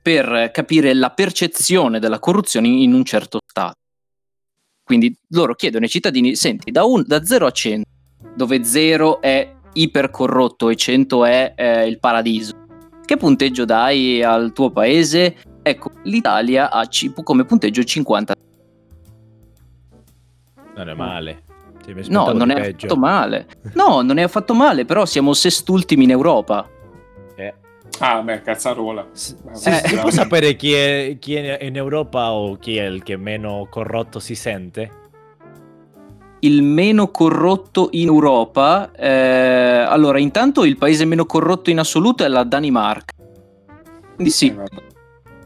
per 0.00 0.50
capire 0.52 0.94
la 0.94 1.10
percezione 1.10 1.98
della 1.98 2.18
corruzione 2.18 2.68
in 2.68 2.94
un 2.94 3.04
certo 3.04 3.40
stato. 3.44 3.76
Quindi 4.82 5.14
loro 5.30 5.54
chiedono 5.54 5.84
ai 5.84 5.90
cittadini, 5.90 6.34
senti, 6.34 6.70
da, 6.70 6.84
un- 6.84 7.04
da 7.06 7.22
0 7.22 7.44
a 7.46 7.50
100, 7.50 7.86
dove 8.34 8.64
0 8.64 9.20
è 9.20 9.52
ipercorrotto 9.72 10.68
e 10.70 10.76
100 10.76 11.24
è 11.24 11.52
eh, 11.56 11.86
il 11.86 11.98
paradiso, 11.98 12.54
che 13.04 13.16
punteggio 13.16 13.64
dai 13.64 14.22
al 14.22 14.52
tuo 14.52 14.70
paese? 14.70 15.36
Ecco, 15.62 15.90
l'Italia 16.04 16.70
ha 16.70 16.86
ci- 16.86 17.12
come 17.22 17.44
punteggio 17.44 17.82
50. 17.84 18.34
Non 20.76 20.88
è 20.88 20.94
male. 20.94 21.42
No, 22.08 22.32
non 22.32 22.50
è 22.50 22.54
peggio. 22.60 22.86
affatto 22.86 22.96
male. 23.00 23.46
No, 23.74 24.02
non 24.02 24.18
è 24.18 24.22
affatto 24.22 24.52
male, 24.54 24.84
però 24.84 25.06
siamo 25.06 25.32
sestultimi 25.32 26.04
in 26.04 26.10
Europa. 26.10 26.68
Eh. 27.34 27.54
Ah, 28.00 28.20
beh, 28.20 28.42
cazzarola. 28.42 29.08
S- 29.12 29.34
Eh, 29.64 29.88
si, 29.88 29.96
può 29.96 30.10
sapere 30.10 30.54
chi 30.54 30.72
è, 30.74 31.16
chi 31.18 31.34
è 31.36 31.58
in 31.64 31.76
Europa 31.76 32.30
o 32.32 32.56
chi 32.56 32.76
è 32.76 32.84
il 32.84 33.02
che 33.02 33.16
meno 33.16 33.66
corrotto 33.70 34.18
si 34.20 34.34
sente? 34.34 34.97
Il 36.40 36.62
meno 36.62 37.10
corrotto 37.10 37.88
in 37.92 38.06
Europa. 38.08 38.90
eh, 38.92 39.84
allora, 39.88 40.18
intanto 40.18 40.64
il 40.64 40.76
paese 40.76 41.04
meno 41.04 41.26
corrotto 41.26 41.70
in 41.70 41.78
assoluto 41.78 42.24
è 42.24 42.28
la 42.28 42.44
Danimarca. 42.44 43.14
Quindi 44.14 44.32
Eh, 44.32 44.36
sì. 44.36 44.56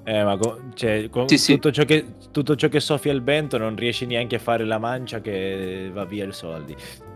Eh, 0.05 0.25
ma 0.25 0.37
co- 0.37 0.59
cioè, 0.75 1.09
con 1.11 1.29
Sì, 1.29 1.39
sì. 1.39 1.53
Tutto, 1.55 1.71
ciò 1.71 1.85
che, 1.85 2.05
tutto 2.33 2.57
ciò 2.57 2.69
che 2.69 2.81
soffia 2.81 3.13
il 3.13 3.23
vento 3.23 3.57
non 3.57 3.77
riesci 3.77 4.05
neanche 4.05 4.37
a 4.37 4.39
fare 4.41 4.65
la 4.65 4.79
mancia 4.79 5.21
che 5.21 5.91
va 5.93 6.05
via 6.05 6.27
i 6.27 6.33
soldi. 6.33 6.75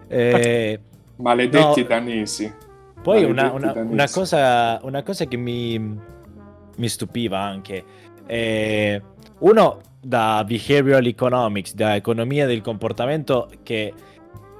Eh, 0.09 0.81
Maledetti 1.17 1.81
No. 1.83 1.87
danesi. 1.89 2.55
Poi 3.03 3.25
una, 3.25 3.43
Maledetti 3.51 3.57
una- 3.65 3.73
danesi. 3.73 3.93
una 3.93 4.09
cosa, 4.11 4.79
una 4.83 5.03
cosa 5.03 5.25
che 5.25 5.37
mi, 5.37 5.79
mi 5.79 6.89
stupiva 6.89 7.41
anche. 7.41 7.85
eh, 8.29 9.03
uno 9.41 9.81
da 10.07 10.45
behavioral 10.47 11.05
economics, 11.07 11.75
da 11.75 11.97
economia 11.97 12.47
del 12.47 12.61
comportamento, 12.61 13.49
che 13.65 13.93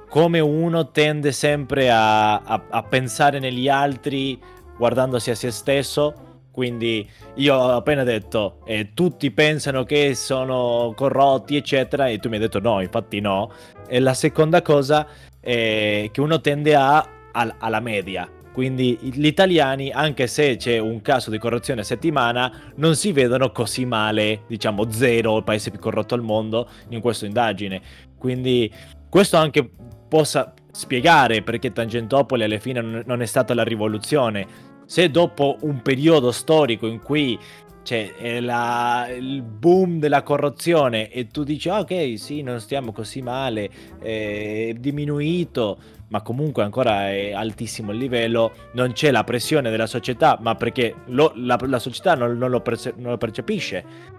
come 0.09 0.39
uno 0.39 0.91
tende 0.91 1.31
sempre 1.31 1.89
a, 1.89 2.35
a- 2.39 2.63
a 2.69 2.83
pensare 2.83 3.39
negli 3.39 3.69
altri 3.69 4.37
guardandosi 4.77 5.31
a 5.31 5.35
se 5.35 5.51
stesso. 5.51 6.25
Quindi 6.51 7.07
io 7.35 7.55
ho 7.55 7.75
appena 7.75 8.03
detto, 8.03 8.59
eh, 8.65 8.89
tutti 8.93 9.29
pensano 9.31 9.83
che 9.83 10.15
sono 10.15 10.91
corrotti, 10.95 11.55
eccetera, 11.55 12.07
e 12.07 12.17
tu 12.17 12.29
mi 12.29 12.35
hai 12.35 12.41
detto 12.41 12.59
no, 12.59 12.81
infatti 12.81 13.19
no. 13.19 13.51
E 13.87 13.99
la 13.99 14.15
seconda 14.15 14.61
cosa 14.61 15.07
è 15.39 16.09
che 16.11 16.19
uno 16.19 16.41
tende 16.41 16.75
a, 16.75 17.07
al- 17.31 17.55
alla 17.59 17.79
media. 17.79 18.27
Quindi 18.57 18.97
gli 18.99 19.27
italiani, 19.27 19.91
anche 19.91 20.25
se 20.25 20.55
c'è 20.55 20.79
un 20.79 21.03
caso 21.03 21.29
di 21.29 21.37
corruzione 21.37 21.81
a 21.81 21.83
settimana, 21.83 22.51
non 22.77 22.95
si 22.95 23.11
vedono 23.11 23.51
così 23.51 23.85
male, 23.85 24.45
diciamo 24.47 24.89
zero, 24.89 25.37
il 25.37 25.43
paese 25.43 25.69
più 25.69 25.77
corrotto 25.77 26.15
al 26.15 26.23
mondo, 26.23 26.67
in 26.89 26.99
questa 26.99 27.27
indagine. 27.27 27.79
Quindi 28.17 28.73
questo 29.07 29.37
anche 29.37 29.69
possa 30.09 30.55
spiegare 30.71 31.43
perché 31.43 31.71
Tangentopoli 31.71 32.45
alla 32.45 32.57
fine 32.57 33.03
non 33.05 33.21
è 33.21 33.25
stata 33.27 33.53
la 33.53 33.63
rivoluzione. 33.63 34.47
Se 34.87 35.11
dopo 35.11 35.57
un 35.61 35.83
periodo 35.83 36.31
storico 36.31 36.87
in 36.87 36.99
cui 36.99 37.37
c'è 37.83 38.15
è 38.15 38.39
la- 38.39 39.07
il 39.15 39.43
boom 39.43 39.99
della 39.99 40.23
corruzione 40.23 41.09
e 41.11 41.27
tu 41.27 41.43
dici 41.43 41.69
"Ah, 41.69 41.79
ok 41.79 42.17
sì 42.17 42.41
non 42.41 42.59
stiamo 42.59 42.91
così 42.91 43.21
male 43.21 43.69
è 44.01 44.73
diminuito 44.77 45.77
ma 46.09 46.21
comunque 46.21 46.63
ancora 46.63 47.09
è 47.09 47.31
altissimo 47.33 47.91
il 47.91 47.97
livello 47.97 48.53
non 48.73 48.93
c'è 48.93 49.11
la 49.11 49.23
pressione 49.23 49.69
della 49.69 49.87
società 49.87 50.37
ma 50.41 50.55
perché 50.55 50.95
lo- 51.07 51.33
la, 51.35 51.57
la 51.63 51.79
società 51.79 52.15
non, 52.15 52.37
non 52.37 52.49
lo 52.49 52.61
perce- 52.61 52.93
non 52.97 53.11
lo 53.11 53.17
percepisce 53.17 54.15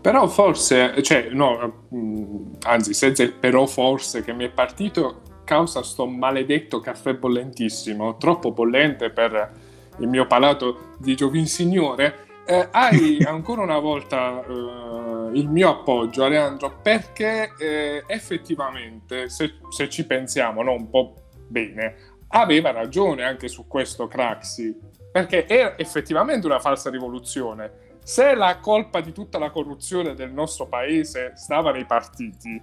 Però 0.00 0.26
forse, 0.28 1.02
cioè, 1.02 1.28
no, 1.30 1.84
mh, 1.88 2.56
anzi, 2.62 2.94
senza 2.94 3.22
il 3.22 3.32
però 3.34 3.66
forse 3.66 4.22
che 4.22 4.32
mi 4.32 4.44
è 4.46 4.50
partito, 4.50 5.20
causa 5.44 5.82
sto 5.82 6.06
maledetto 6.06 6.80
caffè 6.80 7.14
bollentissimo, 7.14 8.16
troppo 8.16 8.52
bollente 8.52 9.10
per 9.10 9.52
il 9.98 10.08
mio 10.08 10.26
palato 10.26 10.94
di 10.98 11.14
giovinsignore. 11.14 12.28
Eh, 12.46 12.68
hai 12.70 13.22
ancora 13.26 13.62
una 13.62 13.78
volta 13.78 14.42
eh, 14.42 14.99
il 15.34 15.48
mio 15.48 15.70
appoggio, 15.70 16.24
Aleandro, 16.24 16.80
perché 16.82 17.52
eh, 17.58 18.04
effettivamente, 18.06 19.28
se, 19.28 19.54
se 19.70 19.88
ci 19.88 20.06
pensiamo 20.06 20.62
no, 20.62 20.72
un 20.72 20.88
po' 20.90 21.14
bene, 21.48 21.96
aveva 22.28 22.70
ragione 22.70 23.24
anche 23.24 23.48
su 23.48 23.66
questo 23.66 24.06
Craxi, 24.06 24.76
perché 25.10 25.46
era 25.46 25.76
effettivamente 25.76 26.46
una 26.46 26.60
falsa 26.60 26.90
rivoluzione. 26.90 27.88
Se 28.02 28.34
la 28.34 28.58
colpa 28.58 29.00
di 29.00 29.12
tutta 29.12 29.38
la 29.38 29.50
corruzione 29.50 30.14
del 30.14 30.32
nostro 30.32 30.66
paese 30.66 31.32
stava 31.34 31.72
nei 31.72 31.84
partiti, 31.84 32.62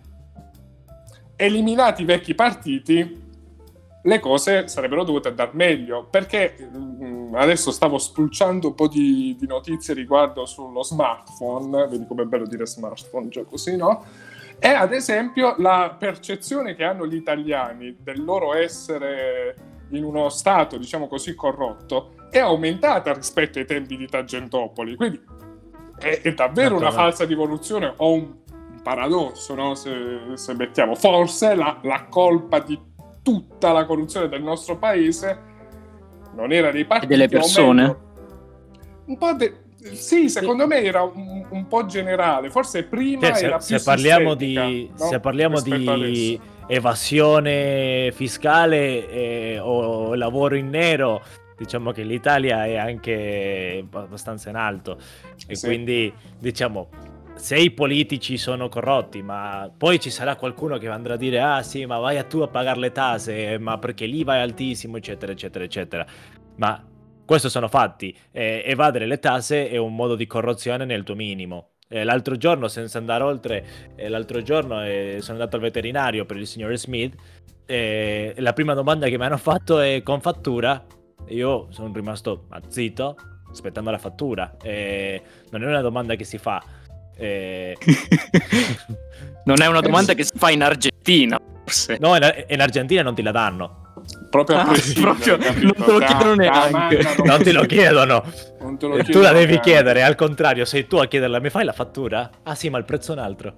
eliminati 1.36 2.02
i 2.02 2.06
vecchi 2.06 2.34
partiti, 2.34 3.26
le 4.04 4.20
cose 4.20 4.68
sarebbero 4.68 5.04
dovute 5.04 5.30
andare 5.30 5.51
meglio. 5.54 6.08
Perché 6.10 6.56
mm, 6.62 7.36
adesso 7.36 7.72
stavo 7.72 7.98
spulciando 7.98 8.68
un 8.68 8.75
po' 8.75 8.88
di, 8.88 9.36
di 9.39 9.48
notizie 9.48 9.94
riguardo 9.94 10.46
sullo 10.46 10.84
smartphone, 10.84 11.88
vedi 11.88 12.06
com'è 12.08 12.24
bello 12.24 12.46
dire 12.46 12.66
smartphone, 12.66 13.27
già 13.30 13.44
così, 13.44 13.75
no? 13.75 14.04
E 14.60 14.70
ad 14.70 14.92
esempio 14.92 15.54
la 15.58 15.96
percezione 15.98 16.75
che 16.75 16.84
hanno 16.84 17.06
gli 17.06 17.16
italiani 17.16 17.96
del 18.00 18.24
loro 18.24 18.56
essere 18.56 19.56
in 19.89 20.04
uno 20.04 20.30
stato, 20.30 20.77
diciamo 20.77 21.08
così, 21.08 21.36
corrotto, 21.36 22.13
è 22.30 22.39
aumentata 22.39 23.13
rispetto 23.13 23.60
ai 23.60 23.66
tempi 23.66 23.98
di 23.98 24.08
Tangentopoli. 24.08 24.96
Quindi 24.96 25.22
è, 26.00 26.22
è 26.22 26.34
davvero 26.34 26.75
una 26.75 26.92
falsa 26.92 27.25
rivoluzione 27.25 27.94
o 27.98 28.13
un, 28.13 28.22
un 28.51 28.82
paradosso, 28.82 29.54
no? 29.54 29.75
se, 29.75 29.92
se 30.34 30.54
mettiamo. 30.56 30.96
Forse 30.96 31.54
la, 31.56 31.80
la 31.84 32.06
colpa 32.10 32.60
di 32.60 32.80
tutta 33.27 33.74
la 33.74 33.84
corruzione 33.84 34.29
del 34.29 34.41
nostro 34.41 34.77
paese 34.77 35.38
non 36.34 36.53
era 36.53 36.72
dei 36.72 36.86
partiti 36.86 37.12
delle 37.12 37.25
o 37.25 37.27
persone? 37.27 37.98
un 39.05 39.17
po' 39.17 39.34
de- 39.34 39.65
sì, 39.91 40.29
secondo 40.29 40.65
me 40.65 40.81
era 40.81 41.01
un, 41.03 41.46
un 41.50 41.67
po' 41.67 41.86
generale. 41.86 42.50
Forse 42.50 42.84
prima 42.86 43.27
Cioè, 43.27 43.36
se, 43.36 43.46
era 43.46 43.60
se 43.60 43.75
più 43.75 43.84
parliamo 43.84 44.34
di, 44.34 44.89
no? 44.98 45.05
se 45.05 45.19
parliamo 45.19 45.55
Rispetto 45.55 45.96
di 45.98 46.39
adesso. 46.39 46.41
evasione 46.67 48.12
fiscale 48.13 49.10
eh, 49.10 49.60
o 49.60 50.15
lavoro 50.15 50.55
in 50.55 50.69
nero, 50.69 51.22
diciamo 51.57 51.91
che 51.91 52.03
l'Italia 52.03 52.65
è 52.65 52.75
anche 52.77 53.86
abbastanza 53.91 54.50
in 54.50 54.55
alto 54.55 54.98
e 55.48 55.55
Sì. 55.55 55.65
quindi 55.67 56.13
diciamo 56.39 56.89
se 57.38 57.56
i 57.58 57.72
politici 57.72 58.38
sono 58.38 58.67
corrotti, 58.67 59.22
ma 59.22 59.72
poi 59.75 60.00
ci 60.00 60.10
sarà 60.10 60.36
qualcuno 60.36 60.77
che 60.77 60.88
andrà 60.88 61.13
a 61.13 61.17
dire 61.17 61.39
ah 61.39 61.63
sì, 61.63 61.86
ma 61.86 62.00
vai 62.00 62.17
a 62.17 62.24
tu 62.24 62.39
a 62.39 62.48
pagare 62.48 62.79
le 62.79 62.91
tasse, 62.91 63.58
ma 63.60 63.77
perché 63.77 64.06
l'IVA 64.06 64.36
è 64.36 64.39
altissimo, 64.39 64.98
eccetera, 64.98 65.32
eccetera, 65.32 65.63
eccetera. 65.63 66.06
Ma 66.56 66.84
questo 67.24 67.50
sono 67.50 67.67
fatti. 67.67 68.15
Eh, 68.32 68.63
evadere 68.65 69.06
le 69.06 69.20
tasse 69.20 69.70
è 69.70 69.77
un 69.77 69.96
modo 69.96 70.15
di 70.15 70.25
corruzione 70.25 70.86
nel 70.86 71.03
tuo 71.03 71.15
minimo. 71.15 71.72
Eh, 71.88 72.03
l'altro 72.03 72.36
giorno, 72.38 72.67
senza 72.67 72.98
andare 72.98 73.24
oltre, 73.24 73.65
eh, 73.96 74.10
l'altro 74.10 74.41
giorno 74.41 74.77
sono 75.20 75.38
andato 75.38 75.56
al 75.56 75.62
veterinario 75.62 76.25
per 76.25 76.38
il 76.38 76.48
signor 76.48 76.75
Smith. 76.77 77.15
e 77.70 78.34
la 78.38 78.53
prima 78.53 78.74
domanda 78.74 79.10
che 79.10 79.17
mi 79.17 79.25
hanno 79.25 79.38
fatto 79.38 79.79
è 79.79 80.01
con 80.03 80.22
fattura. 80.22 80.86
Io 81.29 81.67
sono 81.70 81.91
rimasto 81.94 82.48
zitto 82.70 83.15
aspettando 83.51 83.91
la 83.91 83.98
fattura. 83.98 84.56
Non 84.62 85.63
è 85.63 85.65
una 85.65 85.82
domanda 85.82 86.15
che 86.15 86.24
si 86.24 86.38
fa. 86.38 86.63
E... 87.18 87.76
non 89.46 89.62
è 89.62 89.68
una 89.68 89.82
domanda 89.82 90.14
che 90.14 90.24
si 90.24 90.32
fa 90.36 90.50
in 90.52 90.62
Argentina, 90.64 91.40
forse. 91.64 91.98
No, 92.00 92.16
in, 92.16 92.46
in 92.50 92.62
Argentina 92.62 93.02
non 93.02 93.16
ti 93.16 93.22
la 93.22 93.32
danno. 93.32 93.82
Proprio 94.30 94.58
a 94.58 94.62
Ah, 94.62 94.66
prescindere, 94.68 95.06
proprio, 95.16 95.38
non 95.64 95.74
te 95.74 95.92
lo 95.92 96.00
Da- 96.00 96.06
chiedono 96.06 96.36
neanche. 96.36 97.02
Non 97.24 97.42
te 97.44 97.52
lo 97.52 97.60
così. 97.62 97.68
chiedono. 97.76 98.24
Non 98.62 98.78
te 98.78 98.88
lo 98.88 98.94
E 98.96 98.98
tu 99.00 99.04
chiedono 99.06 99.24
la 99.26 99.32
devi 99.34 99.46
neanche. 99.54 99.70
chiedere, 99.72 100.04
al 100.04 100.16
contrario, 100.16 100.66
sei 100.66 100.88
tu 100.88 100.98
a 100.98 101.08
chiederla. 101.08 101.40
Mi 101.40 101.50
fai 101.50 101.66
la 101.66 101.74
fattura? 101.74 102.30
Ah 102.44 102.56
sì, 102.56 102.70
ma 102.70 102.78
il 102.78 102.86
prezzo 102.86 103.12
è 103.14 103.16
un 103.16 103.22
altro. 103.22 103.54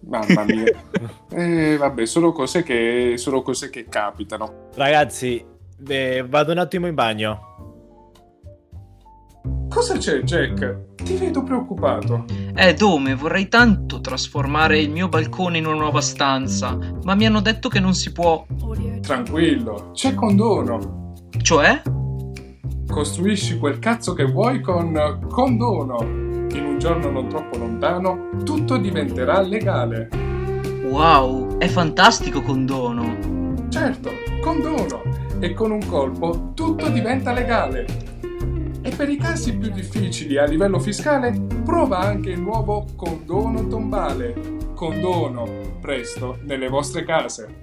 Mamma 0.00 0.44
mia. 0.44 0.64
Eh, 1.34 1.76
vabbè, 1.78 2.04
solo 2.04 2.32
cose 2.32 2.62
che, 2.62 3.14
solo 3.16 3.40
cose 3.42 3.70
che 3.70 3.86
capitano. 3.88 4.68
Ragazzi, 4.74 5.42
eh, 5.88 6.24
vado 6.28 6.52
un 6.52 6.58
attimo 6.58 6.86
in 6.88 6.94
bagno. 6.94 7.48
Cosa 9.70 9.96
c'è, 9.96 10.18
Jack? 10.22 10.76
Ti 11.12 11.18
vedo 11.18 11.42
preoccupato. 11.42 12.24
Eh, 12.54 12.72
Dome, 12.72 13.14
vorrei 13.14 13.48
tanto 13.48 14.00
trasformare 14.00 14.78
il 14.78 14.88
mio 14.90 15.10
balcone 15.10 15.58
in 15.58 15.66
una 15.66 15.76
nuova 15.76 16.00
stanza, 16.00 16.78
ma 17.02 17.14
mi 17.14 17.26
hanno 17.26 17.42
detto 17.42 17.68
che 17.68 17.80
non 17.80 17.92
si 17.92 18.12
può. 18.12 18.46
Tranquillo, 19.02 19.90
c'è 19.92 20.14
condono. 20.14 21.12
Cioè? 21.42 21.82
Costruisci 22.88 23.58
quel 23.58 23.78
cazzo 23.78 24.14
che 24.14 24.24
vuoi 24.24 24.62
con 24.62 25.26
condono. 25.28 26.00
In 26.00 26.64
un 26.64 26.78
giorno 26.78 27.10
non 27.10 27.28
troppo 27.28 27.58
lontano, 27.58 28.30
tutto 28.42 28.78
diventerà 28.78 29.42
legale. 29.42 30.08
Wow, 30.88 31.58
è 31.58 31.68
fantastico 31.68 32.40
condono. 32.40 33.58
Certo, 33.68 34.10
condono. 34.40 35.02
E 35.40 35.52
con 35.52 35.72
un 35.72 35.86
colpo 35.86 36.52
tutto 36.54 36.88
diventa 36.88 37.32
legale. 37.32 38.11
E 38.84 38.90
per 38.90 39.08
i 39.08 39.16
casi 39.16 39.56
più 39.56 39.70
difficili 39.70 40.36
a 40.38 40.44
livello 40.44 40.80
fiscale, 40.80 41.30
prova 41.64 41.98
anche 42.00 42.30
il 42.30 42.40
nuovo 42.40 42.84
condono 42.96 43.68
tombale. 43.68 44.34
Condono, 44.74 45.78
presto, 45.80 46.38
nelle 46.42 46.68
vostre 46.68 47.04
case. 47.04 47.60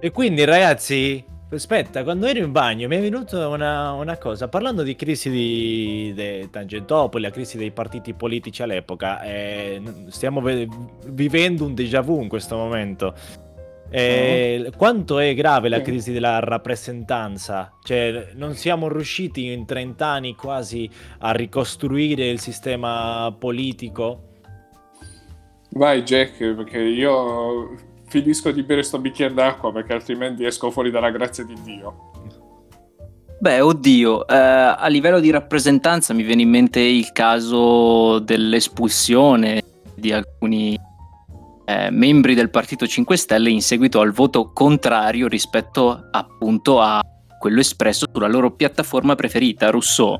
E 0.00 0.10
quindi, 0.10 0.44
ragazzi, 0.44 1.24
aspetta, 1.48 2.02
quando 2.02 2.26
ero 2.26 2.40
in 2.40 2.50
bagno 2.50 2.88
mi 2.88 2.96
è 2.96 3.00
venuta 3.00 3.46
una, 3.46 3.92
una 3.92 4.18
cosa. 4.18 4.48
Parlando 4.48 4.82
di 4.82 4.96
crisi 4.96 5.30
di, 5.30 6.12
di 6.12 6.50
Tangentopoli, 6.50 7.22
la 7.22 7.30
crisi 7.30 7.56
dei 7.56 7.70
partiti 7.70 8.14
politici 8.14 8.64
all'epoca, 8.64 9.22
eh, 9.22 9.80
stiamo 10.08 10.40
ve- 10.40 10.66
vivendo 11.06 11.64
un 11.64 11.74
déjà 11.74 12.00
vu 12.00 12.20
in 12.20 12.28
questo 12.28 12.56
momento. 12.56 13.14
Eh, 13.88 14.70
Quanto 14.76 15.18
è 15.18 15.34
grave 15.34 15.68
la 15.68 15.80
crisi 15.80 16.12
della 16.12 16.40
rappresentanza? 16.40 17.72
Cioè, 17.82 18.32
non 18.34 18.54
siamo 18.54 18.88
riusciti 18.88 19.52
in 19.52 19.64
30 19.64 20.06
anni 20.06 20.34
quasi 20.34 20.88
a 21.18 21.32
ricostruire 21.32 22.28
il 22.28 22.40
sistema 22.40 23.34
politico? 23.38 24.22
Vai 25.70 26.02
Jack, 26.02 26.54
perché 26.54 26.78
io 26.78 27.74
finisco 28.08 28.50
di 28.50 28.62
bere 28.62 28.82
sto 28.82 28.98
bicchiere 28.98 29.34
d'acqua 29.34 29.72
perché 29.72 29.92
altrimenti 29.92 30.44
esco 30.44 30.70
fuori 30.70 30.90
dalla 30.90 31.10
grazia 31.10 31.44
di 31.44 31.54
Dio. 31.62 32.12
Beh, 33.38 33.60
oddio, 33.60 34.26
eh, 34.26 34.34
a 34.34 34.86
livello 34.86 35.20
di 35.20 35.30
rappresentanza 35.30 36.14
mi 36.14 36.22
viene 36.22 36.42
in 36.42 36.48
mente 36.48 36.80
il 36.80 37.12
caso 37.12 38.18
dell'espulsione 38.20 39.62
di 39.94 40.10
alcuni 40.12 40.78
eh, 41.66 41.90
membri 41.90 42.34
del 42.34 42.48
Partito 42.50 42.86
5 42.86 43.16
Stelle 43.16 43.50
in 43.50 43.60
seguito 43.60 44.00
al 44.00 44.12
voto 44.12 44.52
contrario 44.52 45.26
rispetto 45.28 46.08
appunto 46.10 46.80
a 46.80 47.02
quello 47.38 47.60
espresso 47.60 48.06
sulla 48.10 48.28
loro 48.28 48.52
piattaforma 48.52 49.14
preferita, 49.14 49.68
Rousseau. 49.70 50.14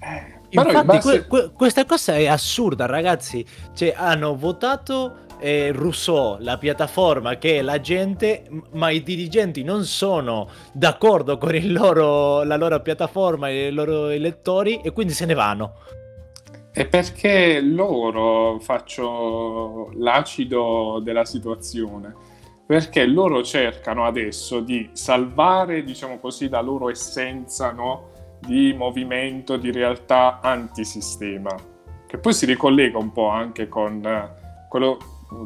Eh, 0.00 0.32
Infatti, 0.50 0.84
base- 0.86 1.10
que- 1.20 1.26
que- 1.26 1.50
questa 1.52 1.84
cosa 1.84 2.14
è 2.16 2.26
assurda, 2.26 2.86
ragazzi. 2.86 3.44
Cioè, 3.74 3.94
hanno 3.96 4.36
votato 4.36 5.18
eh, 5.40 5.72
Rousseau, 5.72 6.36
la 6.40 6.56
piattaforma 6.58 7.36
che 7.36 7.58
è 7.58 7.62
la 7.62 7.78
gente, 7.80 8.48
ma 8.72 8.88
i 8.90 9.02
dirigenti 9.02 9.62
non 9.62 9.84
sono 9.84 10.48
d'accordo 10.72 11.36
con 11.38 11.54
il 11.54 11.72
loro- 11.72 12.44
la 12.44 12.56
loro 12.56 12.80
piattaforma 12.80 13.48
e 13.50 13.66
i 13.66 13.72
loro 13.72 14.08
elettori 14.08 14.80
e 14.82 14.92
quindi 14.92 15.12
se 15.12 15.26
ne 15.26 15.34
vanno. 15.34 15.74
È 16.74 16.88
perché 16.88 17.60
loro 17.60 18.58
faccio 18.58 19.92
l'acido 19.92 21.00
della 21.04 21.24
situazione. 21.24 22.12
Perché 22.66 23.06
loro 23.06 23.44
cercano 23.44 24.04
adesso 24.04 24.58
di 24.58 24.90
salvare, 24.90 25.84
diciamo 25.84 26.18
così, 26.18 26.48
la 26.48 26.60
loro 26.60 26.90
essenza 26.90 27.70
no? 27.70 28.10
di 28.40 28.74
movimento, 28.76 29.56
di 29.56 29.70
realtà 29.70 30.40
antisistema. 30.42 31.54
Che 32.08 32.18
poi 32.18 32.32
si 32.32 32.44
ricollega 32.44 32.98
un 32.98 33.12
po' 33.12 33.28
anche 33.28 33.68
con 33.68 34.04
eh, 34.04 34.66
quello 34.68 34.98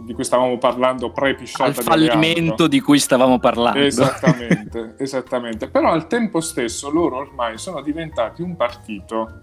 di 0.06 0.14
cui 0.14 0.24
stavamo 0.24 0.56
parlando 0.56 1.10
pre-pisciata 1.10 1.64
Al 1.68 1.74
fallimento 1.74 2.66
di 2.66 2.80
cui 2.80 2.98
stavamo 2.98 3.38
parlando. 3.38 3.80
Esattamente, 3.80 4.94
esattamente. 4.96 5.68
Però 5.68 5.90
al 5.90 6.06
tempo 6.06 6.40
stesso 6.40 6.90
loro 6.90 7.18
ormai 7.18 7.58
sono 7.58 7.82
diventati 7.82 8.40
un 8.40 8.56
partito 8.56 9.42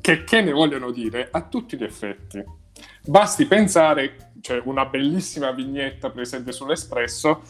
che, 0.00 0.24
che 0.24 0.40
ne 0.40 0.52
vogliono 0.52 0.90
dire 0.90 1.28
a 1.30 1.42
tutti 1.42 1.76
gli 1.76 1.84
effetti. 1.84 2.42
Basti 3.04 3.46
pensare, 3.46 4.32
c'è 4.40 4.60
una 4.64 4.84
bellissima 4.86 5.50
vignetta 5.52 6.10
presente 6.10 6.52
sull'Espresso 6.52 7.42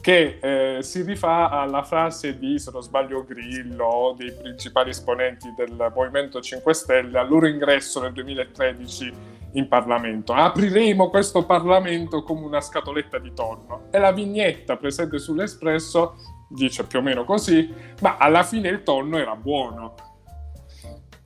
che 0.00 0.38
eh, 0.42 0.82
si 0.82 1.00
rifà 1.00 1.48
alla 1.48 1.82
frase 1.82 2.38
di, 2.38 2.58
se 2.58 2.70
non 2.70 2.82
sbaglio, 2.82 3.24
Grillo 3.24 4.14
dei 4.18 4.32
principali 4.32 4.90
esponenti 4.90 5.54
del 5.56 5.90
Movimento 5.94 6.42
5 6.42 6.74
Stelle 6.74 7.18
al 7.18 7.26
loro 7.26 7.46
ingresso 7.46 8.02
nel 8.02 8.12
2013 8.12 9.12
in 9.52 9.66
Parlamento. 9.66 10.34
Apriremo 10.34 11.08
questo 11.08 11.46
Parlamento 11.46 12.22
come 12.22 12.44
una 12.44 12.60
scatoletta 12.60 13.18
di 13.18 13.32
tonno. 13.32 13.86
E 13.90 13.98
la 13.98 14.12
vignetta 14.12 14.76
presente 14.76 15.18
sull'Espresso 15.18 16.16
dice 16.50 16.84
più 16.84 16.98
o 16.98 17.02
meno 17.02 17.24
così, 17.24 17.72
ma 18.02 18.18
alla 18.18 18.42
fine 18.42 18.68
il 18.68 18.82
tonno 18.82 19.16
era 19.16 19.34
buono. 19.36 19.94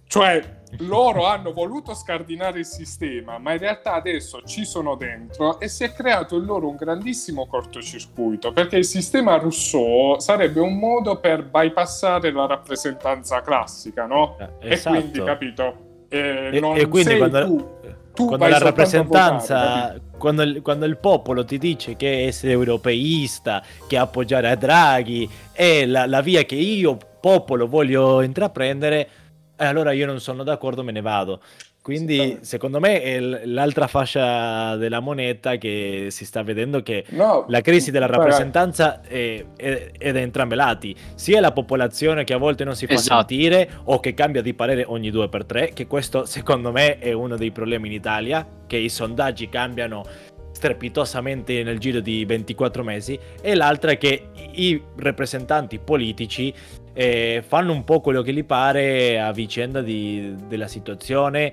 Cioè, 0.07 0.58
loro 0.79 1.27
hanno 1.27 1.53
voluto 1.53 1.95
scardinare 1.95 2.61
il 2.61 2.67
sistema, 2.67 3.39
ma 3.39 3.53
in 3.53 3.59
realtà 3.59 3.95
adesso 3.95 4.43
ci 4.45 4.65
sono 4.65 4.95
dentro 4.95 5.59
e 5.61 5.69
si 5.69 5.85
è 5.85 5.93
creato 5.93 6.37
in 6.37 6.45
loro 6.45 6.69
un 6.69 6.77
grandissimo 6.77 7.47
cortocircuito, 7.47 8.53
perché 8.53 8.77
il 8.77 8.85
sistema 8.85 9.37
Rousseau 9.37 10.19
sarebbe 10.21 10.61
un 10.61 10.79
modo 10.79 11.19
per 11.19 11.45
bypassare 11.45 12.31
la 12.33 12.47
rappresentanza 12.47 13.41
classica, 13.43 14.07
no? 14.07 14.37
Eh, 14.61 14.75
E 14.75 14.83
quindi, 14.83 15.23
capito? 15.23 15.77
eh, 16.09 16.51
E, 16.53 16.81
e 16.81 16.87
quindi 16.89 17.17
quando, 17.17 17.45
tu. 17.47 17.77
Tu 18.15 18.27
quando 18.27 18.49
la 18.49 18.59
rappresentanza, 18.59 19.55
votare, 19.55 20.01
quando 20.19 20.43
il, 20.43 20.61
quando 20.61 20.87
il 20.87 20.97
popolo 20.97 21.45
ti 21.45 21.57
dice 21.57 21.95
che 21.95 22.25
essere 22.27 22.51
europeista, 22.51 23.63
che 23.87 23.97
appoggiare 23.97 24.51
a 24.51 24.57
Draghi 24.57 25.31
è 25.53 25.87
la, 25.87 26.05
la 26.07 26.21
via 26.21 26.43
che 26.43 26.57
io, 26.57 26.99
popolo, 27.21 27.69
voglio 27.69 28.21
intraprendere, 28.23 29.09
eh, 29.59 29.64
allora 29.66 29.92
io 29.92 30.07
non 30.07 30.21
sono 30.21 30.42
d'accordo, 30.44 30.83
me 30.83 30.92
ne 30.92 31.01
vado. 31.01 31.40
Quindi, 31.81 32.38
secondo 32.42 32.81
me, 32.81 33.01
è 33.01 33.18
l'altra 33.18 33.87
fascia 33.87 34.77
della 34.77 35.01
moneta 35.01 35.57
che 35.57 36.09
si 36.11 36.27
sta 36.27 36.42
vedendo 36.42 36.83
che 36.83 37.05
No, 37.11 37.47
la 37.49 37.62
crisi 37.62 37.90
della 37.90 38.05
rappresentanza 38.05 39.01
è, 39.01 39.42
è- 39.57 39.90
è 39.97 40.12
da 40.12 40.18
entrambi 40.18 40.53
i 40.53 40.57
lati, 40.59 40.94
sia 41.14 41.40
la 41.40 41.53
popolazione 41.53 42.25
che 42.25 42.35
a 42.35 42.37
volte 42.37 42.64
non 42.64 42.77
si 42.77 42.87
fa 42.87 42.92
Esatto. 42.92 43.29
sentire 43.29 43.71
o 43.85 44.01
che 44.01 44.12
cambia 44.12 44.42
di 44.42 44.53
parere 44.53 44.85
ogni 44.87 45.11
due 45.11 45.31
per 45.31 45.47
tre, 45.47 45.71
che 45.73 45.87
questo 45.87 46.27
secondo 46.27 46.73
me 46.73 46.99
è 46.99 47.12
uno 47.12 47.37
dei 47.37 47.53
problemi 47.53 47.87
in 47.88 47.94
Italia, 47.94 48.47
che 48.66 48.77
i 48.77 48.90
sondaggi 48.90 49.49
cambiano 49.49 50.05
strepitosamente 50.53 51.62
nel 51.62 51.79
giro 51.79 52.01
di 52.01 52.25
24 52.27 52.83
mesi, 52.85 53.18
e 53.40 53.55
l'altra 53.55 53.92
è 53.92 53.99
che 53.99 54.29
i 54.53 54.79
rappresentanti 54.99 55.79
politici 55.79 56.53
eh, 56.99 57.45
fanno 57.47 57.71
un 57.71 57.85
po' 57.85 58.01
quello 58.01 58.23
che 58.23 58.33
gli 58.33 58.43
pare 58.43 59.21
a 59.21 59.31
vicenda 59.31 59.83
di- 59.83 60.35
della 60.49 60.67
situazione. 60.67 61.53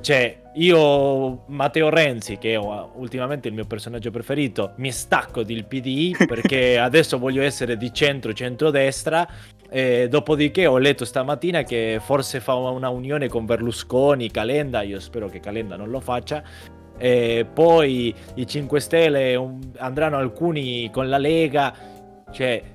Cioè, 0.00 0.44
io, 0.54 1.42
Matteo 1.48 1.90
Renzi, 1.90 2.38
che 2.38 2.54
è 2.54 2.56
ultimamente 2.56 3.48
il 3.48 3.54
mio 3.54 3.66
personaggio 3.66 4.10
preferito, 4.10 4.72
mi 4.76 4.90
stacco 4.92 5.42
del 5.42 5.66
PDI 5.66 6.16
perché 6.26 6.78
adesso 6.78 7.18
voglio 7.18 7.42
essere 7.42 7.76
di 7.76 7.92
centro-centrodestra. 7.92 9.28
E 9.68 10.08
dopodiché 10.08 10.66
ho 10.66 10.78
letto 10.78 11.04
stamattina 11.04 11.62
che 11.62 11.98
forse 12.00 12.40
fa 12.40 12.54
una 12.54 12.88
unione 12.88 13.28
con 13.28 13.44
Berlusconi, 13.44 14.30
Calenda. 14.30 14.80
Io 14.80 15.00
spero 15.00 15.28
che 15.28 15.38
Calenda 15.38 15.76
non 15.76 15.90
lo 15.90 16.00
faccia. 16.00 16.42
E 16.96 17.46
poi 17.52 18.14
i 18.36 18.46
5 18.46 18.80
Stelle 18.80 19.38
andranno 19.76 20.16
alcuni 20.16 20.88
con 20.90 21.10
la 21.10 21.18
Lega. 21.18 21.74
Cioè, 22.30 22.74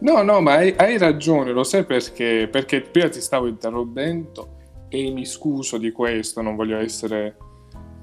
No, 0.00 0.22
no, 0.22 0.40
ma 0.40 0.54
hai, 0.54 0.74
hai 0.76 0.98
ragione, 0.98 1.52
lo 1.52 1.64
sai 1.64 1.84
perché? 1.84 2.48
Perché 2.50 2.82
prima 2.82 3.08
ti 3.08 3.20
stavo 3.20 3.46
interrompendo 3.46 4.56
e 4.88 5.10
mi 5.10 5.24
scuso 5.24 5.78
di 5.78 5.90
questo, 5.92 6.42
non 6.42 6.56
voglio 6.56 6.78
essere 6.78 7.36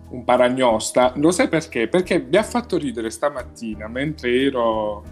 un 0.09 0.23
paragnosta. 0.23 1.13
Lo 1.15 1.31
sai 1.31 1.47
perché? 1.47 1.87
Perché 1.87 2.25
mi 2.27 2.37
ha 2.37 2.43
fatto 2.43 2.77
ridere 2.77 3.09
stamattina 3.09 3.87
mentre 3.87 4.33
ero 4.33 5.03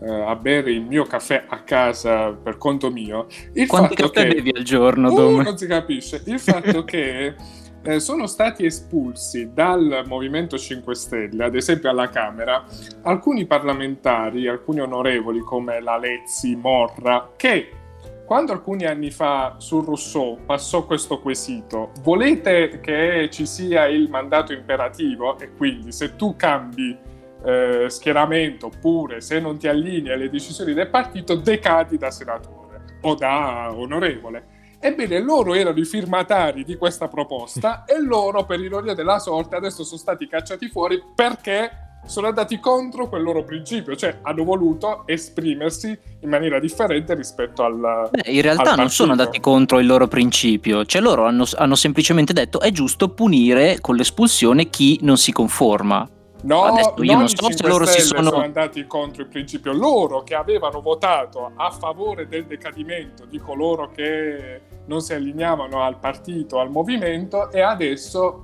eh, 0.00 0.10
a 0.10 0.36
bere 0.36 0.72
il 0.72 0.82
mio 0.82 1.04
caffè 1.04 1.44
a 1.48 1.62
casa 1.62 2.32
per 2.32 2.58
conto 2.58 2.90
mio. 2.90 3.26
Il 3.54 3.66
Quanti 3.66 3.96
fatto 3.96 4.10
caffè 4.10 4.28
che... 4.28 4.34
bevi 4.34 4.52
al 4.56 4.62
giorno, 4.62 5.10
Uh, 5.10 5.40
non 5.40 5.56
si 5.56 5.66
capisce. 5.66 6.22
Il 6.26 6.38
fatto 6.38 6.84
che 6.86 7.34
eh, 7.86 8.00
sono 8.00 8.26
stati 8.26 8.66
espulsi 8.66 9.52
dal 9.52 10.02
Movimento 10.06 10.58
5 10.58 10.94
Stelle, 10.96 11.44
ad 11.44 11.54
esempio 11.54 11.88
alla 11.88 12.08
Camera, 12.08 12.64
alcuni 13.02 13.46
parlamentari, 13.46 14.48
alcuni 14.48 14.80
onorevoli 14.80 15.38
come 15.38 15.80
la 15.80 15.96
Lezzi, 15.96 16.56
Morra, 16.56 17.30
che 17.36 17.70
quando 18.24 18.50
alcuni 18.50 18.86
anni 18.86 19.12
fa 19.12 19.54
su 19.58 19.80
Rousseau 19.80 20.38
passò 20.44 20.84
questo 20.84 21.20
quesito, 21.20 21.92
volete 22.02 22.80
che 22.80 23.28
ci 23.30 23.46
sia 23.46 23.86
il 23.86 24.10
mandato 24.10 24.52
imperativo 24.52 25.38
e 25.38 25.52
quindi 25.52 25.92
se 25.92 26.16
tu 26.16 26.34
cambi 26.34 26.98
eh, 27.44 27.84
schieramento 27.88 28.66
oppure 28.66 29.20
se 29.20 29.38
non 29.38 29.58
ti 29.58 29.68
allinei 29.68 30.12
alle 30.12 30.28
decisioni 30.28 30.74
del 30.74 30.90
partito 30.90 31.36
decadi 31.36 31.98
da 31.98 32.10
senatore 32.10 32.98
o 33.02 33.14
da 33.14 33.72
onorevole. 33.72 34.54
Ebbene, 34.78 35.20
loro 35.20 35.54
erano 35.54 35.78
i 35.78 35.84
firmatari 35.84 36.64
di 36.64 36.76
questa 36.76 37.08
proposta 37.08 37.84
e 37.88 38.00
loro, 38.00 38.44
per 38.44 38.60
ironia 38.60 38.94
della 38.94 39.18
sorte, 39.18 39.56
adesso 39.56 39.84
sono 39.84 39.98
stati 39.98 40.28
cacciati 40.28 40.68
fuori 40.68 41.02
perché 41.14 41.84
sono 42.06 42.28
andati 42.28 42.60
contro 42.60 43.08
quel 43.08 43.22
loro 43.22 43.44
principio, 43.44 43.96
cioè 43.96 44.18
hanno 44.22 44.44
voluto 44.44 45.02
esprimersi 45.06 45.98
in 46.20 46.28
maniera 46.28 46.58
differente 46.60 47.14
rispetto 47.14 47.64
al... 47.64 48.08
Beh, 48.10 48.30
in 48.30 48.42
realtà 48.42 48.72
al 48.72 48.78
non 48.78 48.90
sono 48.90 49.10
andati 49.10 49.40
contro 49.40 49.80
il 49.80 49.86
loro 49.86 50.06
principio, 50.06 50.84
cioè 50.84 51.02
loro 51.02 51.26
hanno, 51.26 51.44
hanno 51.56 51.74
semplicemente 51.74 52.32
detto 52.32 52.60
è 52.60 52.70
giusto 52.70 53.08
punire 53.08 53.80
con 53.80 53.96
l'espulsione 53.96 54.70
chi 54.70 54.98
non 55.02 55.16
si 55.16 55.32
conforma. 55.32 56.08
No, 56.46 56.62
Adesso 56.62 56.94
io 57.02 57.14
non 57.14 57.24
i 57.24 57.28
so 57.28 57.36
se 57.44 57.50
5 57.50 57.68
loro 57.68 57.84
si 57.86 58.00
Stelle 58.00 58.22
sono- 58.28 58.40
andati 58.42 58.86
contro 58.86 59.22
il 59.22 59.28
principio, 59.28 59.72
loro 59.72 60.22
che 60.22 60.34
avevano 60.34 60.80
votato 60.80 61.50
a 61.56 61.70
favore 61.70 62.28
del 62.28 62.46
decadimento 62.46 63.24
di 63.24 63.38
coloro 63.38 63.90
che 63.90 64.60
non 64.86 65.00
si 65.00 65.12
allineavano 65.12 65.82
al 65.82 65.98
partito, 65.98 66.60
al 66.60 66.70
movimento 66.70 67.50
e 67.50 67.60
adesso 67.60 68.42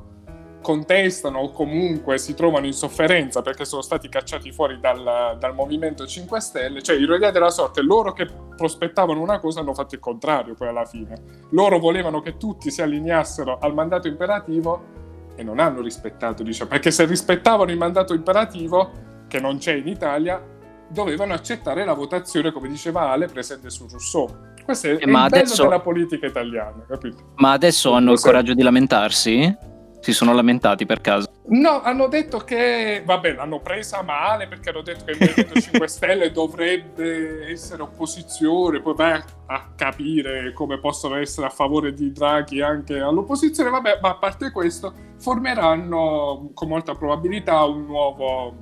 contestano 0.63 1.41
o 1.41 1.51
comunque 1.51 2.19
si 2.19 2.35
trovano 2.35 2.67
in 2.67 2.73
sofferenza 2.73 3.43
perché 3.43 3.65
sono 3.65 3.83
stati 3.83 4.09
cacciati 4.09 4.53
fuori 4.53 4.79
dal, 4.81 5.37
dal 5.39 5.55
Movimento 5.55 6.07
5 6.07 6.41
Stelle, 6.41 6.83
cioè 6.83 6.97
ironia 6.97 7.31
della 7.33 7.51
sorte, 7.51 7.83
loro 7.83 8.13
che 8.13 8.27
prospettavano 8.57 9.21
una 9.21 9.41
cosa 9.41 9.61
hanno 9.61 9.75
fatto 9.75 9.95
il 9.97 10.01
contrario 10.01 10.55
poi 10.55 10.69
alla 10.69 10.85
fine. 10.85 11.47
Loro 11.51 11.79
volevano 11.79 12.21
che 12.21 12.37
tutti 12.37 12.71
si 12.71 12.81
allineassero 12.81 13.59
al 13.61 13.75
mandato 13.75 14.07
imperativo 14.07 15.01
e 15.35 15.43
non 15.43 15.59
hanno 15.59 15.81
rispettato, 15.81 16.43
diciamo, 16.43 16.71
perché 16.71 16.91
se 16.91 17.05
rispettavano 17.05 17.71
il 17.71 17.79
mandato 17.79 18.15
imperativo, 18.15 18.91
che 19.29 19.41
non 19.41 19.59
c'è 19.59 19.75
in 19.75 19.89
Italia, 19.89 20.41
dovevano 20.89 21.33
accettare 21.33 21.85
la 21.85 21.95
votazione, 21.95 22.53
come 22.53 22.69
diceva 22.69 23.11
Ale, 23.11 23.27
presente 23.27 23.71
su 23.71 23.87
Rousseau. 23.91 24.29
Questo 24.65 24.89
è, 24.89 24.91
Eh, 25.01 25.07
ma 25.07 25.25
il 25.25 25.31
bello 25.31 25.43
adesso- 25.45 25.63
della 25.63 25.81
politica 25.81 26.27
italiana, 26.27 26.85
capito? 26.87 27.33
Ma 27.37 27.53
adesso 27.53 27.93
hanno 27.93 28.13
il 28.13 28.21
coraggio 28.21 28.55
di 28.55 28.63
lamentarsi? 28.63 29.57
Si 30.01 30.13
sono 30.13 30.35
lamentati 30.35 30.85
per 30.85 31.01
caso? 31.01 31.31
No, 31.53 31.83
hanno 31.83 32.07
detto 32.07 32.39
che, 32.39 33.03
vabbè, 33.05 33.35
l'hanno 33.35 33.61
presa 33.61 34.01
male 34.03 34.49
perché 34.49 34.71
hanno 34.71 34.81
detto 34.81 35.05
che 35.05 35.11
il 35.11 35.19
Movimento 35.21 35.61
5 35.61 35.87
Stelle 35.87 36.33
dovrebbe 36.33 37.51
essere 37.51 37.83
opposizione, 37.83 38.81
poi 38.81 38.95
vai 38.95 39.23
a, 39.47 39.73
capire 39.77 40.55
come 40.55 40.79
possono 40.79 41.17
essere 41.17 41.47
a 41.47 41.51
favore 41.51 41.93
di 41.93 42.11
Draghi 42.11 42.63
anche 42.63 42.99
all'opposizione, 43.01 43.69
vabbè, 43.69 43.99
ma 44.01 44.11
a 44.11 44.17
parte 44.17 44.51
questo, 44.51 44.95
formeranno 45.19 46.53
con 46.55 46.69
molta 46.69 46.95
probabilità 46.95 47.65
un 47.65 47.85
nuovo 47.85 48.55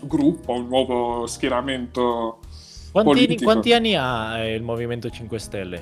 gruppo, 0.00 0.52
un 0.52 0.68
nuovo 0.68 1.26
schieramento 1.26 2.39
Quanti, 2.92 3.40
quanti 3.40 3.72
anni 3.72 3.94
ha 3.94 4.38
eh, 4.38 4.54
il 4.54 4.62
Movimento 4.62 5.10
5 5.10 5.38
Stelle? 5.38 5.80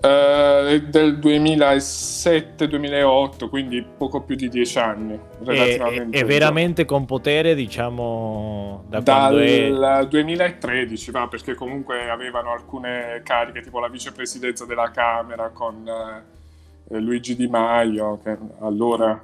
eh, 0.00 0.84
del 0.88 1.18
2007-2008, 1.18 3.48
quindi 3.48 3.82
poco 3.82 4.22
più 4.22 4.36
di 4.36 4.48
dieci 4.48 4.78
anni, 4.78 5.14
È, 5.14 5.18
relativamente. 5.44 6.18
è 6.18 6.24
veramente 6.24 6.84
con 6.84 7.04
potere, 7.04 7.56
diciamo, 7.56 8.84
da 8.88 9.02
quando 9.02 9.38
è... 9.38 9.68
Dal 9.70 10.06
2013 10.06 11.10
va 11.10 11.26
perché 11.26 11.54
comunque 11.54 12.08
avevano 12.08 12.52
alcune 12.52 13.22
cariche 13.24 13.60
tipo 13.60 13.80
la 13.80 13.88
vicepresidenza 13.88 14.64
della 14.66 14.92
Camera 14.92 15.50
con 15.50 15.84
eh, 15.88 16.22
Luigi 17.00 17.34
Di 17.34 17.48
Maio 17.48 18.20
che 18.22 18.38
allora 18.60 19.20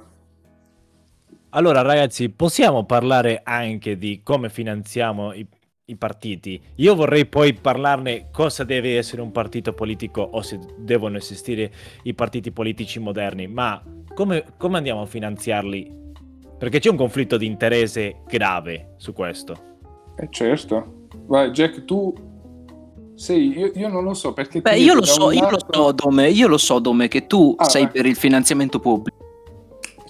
Allora, 1.51 1.81
ragazzi, 1.81 2.29
possiamo 2.29 2.83
parlare 2.83 3.39
anche 3.43 3.97
di 3.97 4.19
come 4.23 4.49
finanziamo 4.49 5.31
i, 5.33 5.47
i 5.87 5.95
partiti? 5.97 6.59
Io 6.77 6.95
vorrei 6.95 7.25
poi 7.27 7.53
parlarne 7.53 8.29
cosa 8.31 8.63
deve 8.63 8.97
essere 8.97 9.21
un 9.21 9.31
partito 9.31 9.73
politico 9.73 10.21
o 10.21 10.41
se 10.41 10.59
devono 10.77 11.17
esistere 11.17 11.71
i 12.03 12.13
partiti 12.13 12.51
politici 12.51 12.99
moderni, 12.99 13.47
ma 13.47 13.81
come, 14.15 14.45
come 14.57 14.77
andiamo 14.77 15.01
a 15.01 15.05
finanziarli? 15.05 16.03
Perché 16.57 16.79
c'è 16.79 16.89
un 16.89 16.95
conflitto 16.95 17.37
di 17.37 17.45
interesse 17.45 18.21
grave 18.27 18.93
su 18.97 19.13
questo. 19.13 19.73
eh, 20.17 20.27
certo 20.31 21.03
vai 21.27 21.49
Jack 21.51 21.85
tu 21.85 22.13
sei 23.15 23.57
io, 23.57 23.71
io 23.75 23.87
non 23.87 24.03
lo 24.03 24.13
so 24.13 24.33
perché 24.33 24.61
Beh, 24.61 24.77
io 24.77 24.93
lo 24.95 25.05
so, 25.05 25.31
io 25.31 25.49
lo 25.49 25.59
so, 25.69 25.91
Dome, 25.91 26.29
io 26.29 26.47
lo 26.47 26.57
so, 26.57 26.79
Dome, 26.79 27.07
che 27.07 27.27
tu 27.27 27.53
Ah, 27.57 27.65
sei 27.65 27.83
vai. 27.83 27.91
per 27.91 28.05
il 28.05 28.15
finanziamento 28.15 28.79
pubblico. 28.79 29.17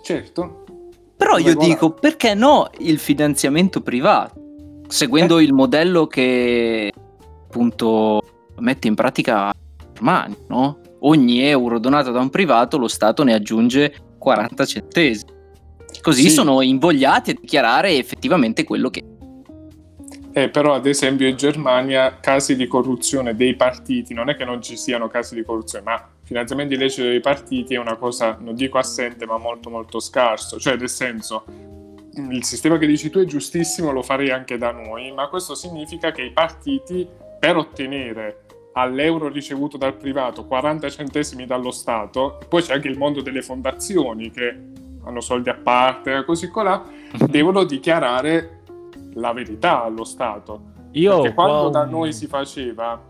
certo 0.01 0.63
Però 1.17 1.37
io 1.37 1.47
Regolare. 1.47 1.69
dico, 1.73 1.91
perché 1.91 2.33
no 2.33 2.69
il 2.79 2.97
finanziamento 2.99 3.81
privato? 3.81 4.43
Seguendo 4.87 5.39
il 5.39 5.53
modello 5.53 6.07
che 6.07 6.91
appunto 7.47 8.21
mette 8.57 8.87
in 8.87 8.95
pratica 8.95 9.51
Germania, 9.93 10.35
no? 10.49 10.79
Ogni 11.01 11.41
euro 11.41 11.79
donato 11.79 12.11
da 12.11 12.19
un 12.19 12.29
privato 12.29 12.77
lo 12.77 12.87
Stato 12.87 13.23
ne 13.23 13.33
aggiunge 13.33 13.93
40 14.17 14.65
centesimi. 14.65 15.31
Così 16.01 16.23
Sì. 16.23 16.29
sono 16.29 16.61
invogliati 16.61 17.31
a 17.31 17.35
dichiarare 17.39 17.97
effettivamente 17.97 18.63
quello 18.63 18.89
che... 18.89 19.03
Eh, 20.33 20.49
però 20.49 20.73
ad 20.73 20.85
esempio 20.85 21.27
in 21.27 21.37
Germania 21.37 22.17
casi 22.19 22.55
di 22.57 22.67
corruzione 22.67 23.35
dei 23.35 23.55
partiti, 23.55 24.13
non 24.13 24.29
è 24.29 24.35
che 24.35 24.43
non 24.43 24.61
ci 24.61 24.75
siano 24.75 25.07
casi 25.07 25.33
di 25.33 25.43
corruzione, 25.43 25.85
ma 25.85 26.09
finanziamento 26.23 26.73
illecito 26.73 27.07
dei 27.07 27.21
partiti 27.21 27.75
è 27.75 27.77
una 27.77 27.95
cosa, 27.95 28.37
non 28.41 28.53
dico 28.53 28.77
assente, 28.77 29.25
ma 29.25 29.37
molto 29.37 29.69
molto 29.69 29.99
scarso. 29.99 30.59
Cioè, 30.59 30.75
nel 30.75 30.89
senso, 30.89 31.45
il 32.17 32.43
sistema 32.43 32.77
che 32.77 32.87
dici 32.87 33.09
tu 33.09 33.19
è 33.19 33.25
giustissimo, 33.25 33.91
lo 33.91 34.01
farei 34.01 34.31
anche 34.31 34.57
da 34.57 34.71
noi, 34.71 35.11
ma 35.11 35.27
questo 35.27 35.55
significa 35.55 36.11
che 36.11 36.23
i 36.23 36.31
partiti 36.31 37.07
per 37.39 37.57
ottenere 37.57 38.43
all'euro 38.73 39.29
ricevuto 39.29 39.77
dal 39.77 39.95
privato 39.95 40.45
40 40.45 40.89
centesimi 40.89 41.45
dallo 41.45 41.71
Stato, 41.71 42.39
poi 42.47 42.61
c'è 42.61 42.73
anche 42.73 42.87
il 42.87 42.97
mondo 42.97 43.21
delle 43.21 43.41
fondazioni 43.41 44.31
che 44.31 44.57
hanno 45.03 45.21
soldi 45.21 45.49
a 45.49 45.55
parte, 45.55 46.23
così 46.25 46.49
colà, 46.49 46.83
devono 47.27 47.63
dichiarare 47.63 48.61
la 49.13 49.31
verità 49.33 49.83
allo 49.83 50.03
Stato. 50.03 50.73
Io 50.91 51.21
Perché 51.21 51.33
quando 51.33 51.69
qua 51.69 51.81
da 51.81 51.85
noi 51.85 52.11
si 52.11 52.27
faceva 52.27 53.01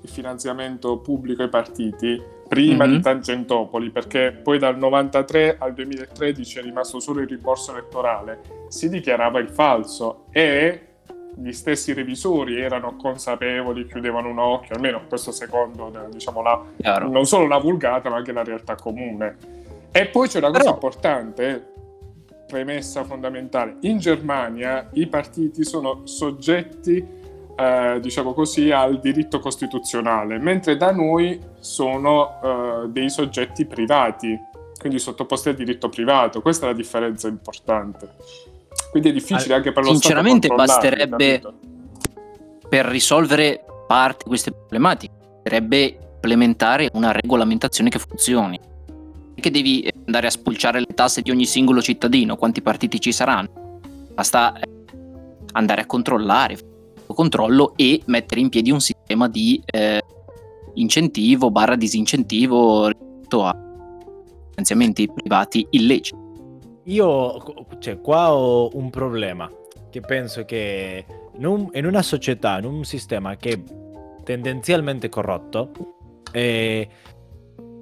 il 0.00 0.08
finanziamento 0.08 0.98
pubblico 0.98 1.42
ai 1.42 1.48
partiti, 1.48 2.20
prima 2.52 2.84
Mhm. 2.84 2.90
di 2.92 3.00
Tangentopoli, 3.00 3.88
perché 3.90 4.30
poi 4.42 4.58
dal 4.58 4.76
93 4.76 5.56
al 5.58 5.72
2013 5.72 6.58
è 6.58 6.62
rimasto 6.62 7.00
solo 7.00 7.20
il 7.20 7.28
rimborso 7.28 7.72
elettorale, 7.72 8.40
si 8.68 8.90
dichiarava 8.90 9.38
il 9.38 9.48
falso 9.48 10.26
e 10.30 10.80
gli 11.34 11.52
stessi 11.52 11.94
revisori 11.94 12.60
erano 12.60 12.94
consapevoli, 12.96 13.86
chiudevano 13.86 14.28
un 14.28 14.38
occhio, 14.38 14.74
almeno 14.74 15.00
questo 15.08 15.30
secondo 15.32 15.90
eh, 15.94 16.10
diciamo, 16.10 16.42
la, 16.42 16.62
non 17.08 17.24
solo 17.24 17.46
la 17.46 17.56
vulgata 17.56 18.10
ma 18.10 18.16
anche 18.16 18.32
la 18.32 18.44
realtà 18.44 18.74
comune. 18.74 19.36
E 19.90 20.06
poi 20.08 20.28
c'è 20.28 20.38
una 20.38 20.48
cosa 20.48 20.58
Però- 20.60 20.74
importante, 20.74 21.66
premessa 22.46 23.02
fondamentale, 23.04 23.76
in 23.80 23.96
Germania 23.96 24.90
i 24.92 25.06
partiti 25.06 25.64
sono 25.64 26.02
soggetti, 26.04 27.02
eh, 27.56 27.98
diciamo 28.00 28.32
così, 28.32 28.70
al 28.70 29.00
diritto 29.00 29.38
costituzionale, 29.38 30.38
mentre 30.38 30.76
da 30.76 30.92
noi 30.92 31.40
sono 31.60 32.40
eh, 32.42 32.88
dei 32.88 33.10
soggetti 33.10 33.66
privati, 33.66 34.38
quindi 34.78 34.98
sottoposti 34.98 35.50
al 35.50 35.54
diritto 35.54 35.88
privato. 35.88 36.42
Questa 36.42 36.66
è 36.66 36.70
la 36.70 36.74
differenza 36.76 37.28
importante. 37.28 38.14
Quindi 38.90 39.10
è 39.10 39.12
difficile 39.12 39.54
anche 39.54 39.72
per 39.72 39.84
lo 39.84 39.90
sinceramente 39.90 40.46
Stato 40.46 40.62
controllarli, 40.62 41.06
basterebbe- 41.06 41.40
capito? 41.40 41.70
per 42.68 42.86
risolvere 42.86 43.64
parte 43.86 44.22
di 44.22 44.30
queste 44.30 44.50
problematiche 44.50 45.12
bisognerebbe 45.42 45.98
implementare 46.14 46.88
una 46.94 47.12
regolamentazione 47.12 47.90
che 47.90 47.98
funzioni. 47.98 48.58
Che 49.34 49.50
devi 49.50 49.90
andare 50.06 50.28
a 50.28 50.30
spulciare 50.30 50.78
le 50.78 50.94
tasse 50.94 51.20
di 51.20 51.30
ogni 51.30 51.46
singolo 51.46 51.82
cittadino, 51.82 52.36
quanti 52.36 52.62
partiti 52.62 53.00
ci 53.00 53.12
saranno. 53.12 53.80
Basta 54.14 54.58
eh, 54.58 54.68
andare 55.52 55.82
a 55.82 55.86
controllare, 55.86 56.56
controllo 57.12 57.72
e 57.76 58.02
mettere 58.06 58.40
in 58.40 58.48
piedi 58.48 58.70
un 58.70 58.80
sistema 58.80 59.28
di 59.28 59.62
eh, 59.64 60.00
incentivo 60.74 61.50
barra 61.50 61.76
disincentivo 61.76 62.88
rispetto 62.88 63.44
a 63.44 63.56
finanziamenti 64.50 65.10
privati 65.10 65.66
illeciti. 65.70 66.20
io, 66.84 67.54
cioè, 67.78 68.00
qua 68.00 68.34
ho 68.34 68.70
un 68.74 68.90
problema, 68.90 69.50
che 69.90 70.00
penso 70.00 70.44
che 70.44 71.04
in, 71.36 71.46
un- 71.46 71.70
in 71.72 71.86
una 71.86 72.02
società, 72.02 72.58
in 72.58 72.64
un 72.64 72.84
sistema 72.84 73.36
che 73.36 73.50
è 73.50 73.62
tendenzialmente 74.24 75.08
corrotto, 75.08 75.70
eh, 76.32 76.88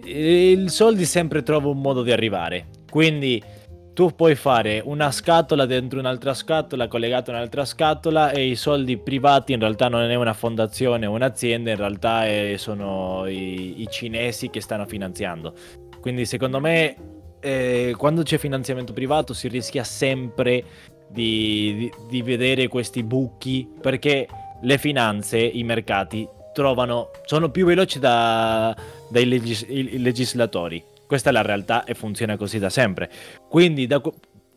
i 0.05 0.65
soldi 0.69 1.05
sempre 1.05 1.43
trova 1.43 1.69
un 1.69 1.81
modo 1.81 2.03
di 2.03 2.13
arrivare. 2.13 2.69
Quindi 2.91 3.43
tu 3.93 4.15
puoi 4.15 4.35
fare 4.35 4.81
una 4.85 5.11
scatola 5.11 5.67
dentro 5.67 5.99
un'altra 5.99 6.33
scatola 6.33 6.89
collegata 6.89 7.33
a 7.33 7.35
un'altra 7.35 7.65
scatola 7.65 8.31
e 8.31 8.47
i 8.47 8.57
soldi 8.57 8.97
privati 8.97 9.53
in 9.53 9.59
realtà 9.61 9.89
non 9.89 10.09
è 10.09 10.15
una 10.15 10.33
fondazione 10.33 11.07
o 11.07 11.13
un'azienda, 11.13 11.71
in 11.71 11.77
realtà 11.77 12.27
è- 12.27 12.55
sono 12.57 13.27
i, 13.27 13.81
i 13.83 13.89
cinesi 13.91 14.49
che 14.49 14.61
stanno 14.61 14.87
finanziando. 14.87 15.53
Quindi 16.01 16.25
secondo 16.25 16.61
me 16.61 16.97
eh, 17.41 17.95
quando 17.97 18.23
c'è 18.23 18.39
finanziamento 18.39 18.93
privato 18.93 19.35
si 19.35 19.49
rischia 19.49 19.83
sempre 19.85 20.65
di, 21.09 21.75
di- 21.77 21.93
di 22.09 22.23
vedere 22.23 22.69
questi 22.69 23.03
buchi 23.03 23.69
perché 23.81 24.27
le 24.63 24.79
finanze, 24.79 25.39
i 25.39 25.63
mercati 25.65 26.27
trovano, 26.53 27.11
sono 27.25 27.51
più 27.51 27.67
veloci 27.67 27.99
da- 27.99 28.75
dai 29.11 29.27
legis- 29.27 29.67
legislatori. 29.69 30.83
Questa 31.11 31.31
è 31.31 31.33
la 31.33 31.43
realtà 31.43 31.83
e 31.83 31.95
funziona 31.95 32.37
così 32.37 32.61
da 32.61 32.71
sempre. 32.71 33.11
Quindi 33.49 33.89
da 33.89 34.01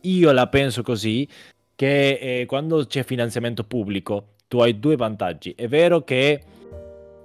io 0.02 0.30
la 0.30 0.46
penso 0.46 0.84
così 0.84 1.26
che 1.74 2.12
eh, 2.12 2.46
quando 2.46 2.86
c'è 2.86 3.02
finanziamento 3.02 3.64
pubblico 3.64 4.34
tu 4.46 4.60
hai 4.60 4.78
due 4.78 4.94
vantaggi. 4.94 5.52
È 5.56 5.66
vero 5.66 6.04
che 6.04 6.40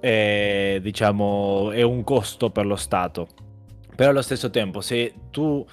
eh, 0.00 0.80
diciamo 0.82 1.70
è 1.70 1.82
un 1.82 2.02
costo 2.02 2.50
per 2.50 2.66
lo 2.66 2.74
Stato, 2.74 3.28
però 3.94 4.10
allo 4.10 4.22
stesso 4.22 4.50
tempo 4.50 4.80
se 4.80 5.14
tu 5.30 5.64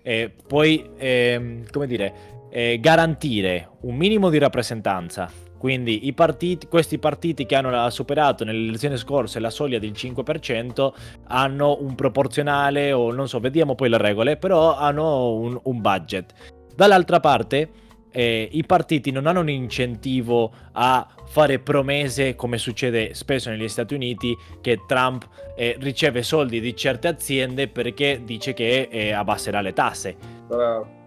eh, 0.00 0.32
puoi 0.46 0.88
ehm, 0.96 1.70
come 1.70 1.86
dire 1.86 2.14
eh, 2.48 2.78
garantire 2.80 3.72
un 3.82 3.94
minimo 3.94 4.30
di 4.30 4.38
rappresentanza 4.38 5.30
quindi 5.62 6.12
partiti, 6.12 6.66
questi 6.66 6.98
partiti 6.98 7.46
che 7.46 7.54
hanno 7.54 7.88
superato 7.90 8.42
nelle 8.42 8.66
elezioni 8.66 8.96
scorse 8.96 9.38
la 9.38 9.48
soglia 9.48 9.78
del 9.78 9.92
5% 9.92 10.92
hanno 11.28 11.78
un 11.80 11.94
proporzionale 11.94 12.90
o 12.90 13.12
non 13.12 13.28
so, 13.28 13.38
vediamo 13.38 13.76
poi 13.76 13.88
le 13.88 13.98
regole, 13.98 14.36
però 14.36 14.74
hanno 14.74 15.34
un, 15.34 15.56
un 15.62 15.80
budget. 15.80 16.32
Dall'altra 16.74 17.20
parte 17.20 17.70
eh, 18.10 18.48
i 18.50 18.66
partiti 18.66 19.12
non 19.12 19.28
hanno 19.28 19.38
un 19.38 19.50
incentivo 19.50 20.50
a 20.72 21.06
fare 21.26 21.60
promesse 21.60 22.34
come 22.34 22.58
succede 22.58 23.14
spesso 23.14 23.48
negli 23.48 23.68
Stati 23.68 23.94
Uniti 23.94 24.36
che 24.60 24.80
Trump 24.84 25.28
eh, 25.54 25.76
riceve 25.78 26.24
soldi 26.24 26.60
di 26.60 26.74
certe 26.74 27.06
aziende 27.06 27.68
perché 27.68 28.22
dice 28.24 28.52
che 28.52 28.88
eh, 28.90 29.12
abbasserà 29.12 29.60
le 29.60 29.72
tasse. 29.72 30.16
Bravo. 30.48 31.01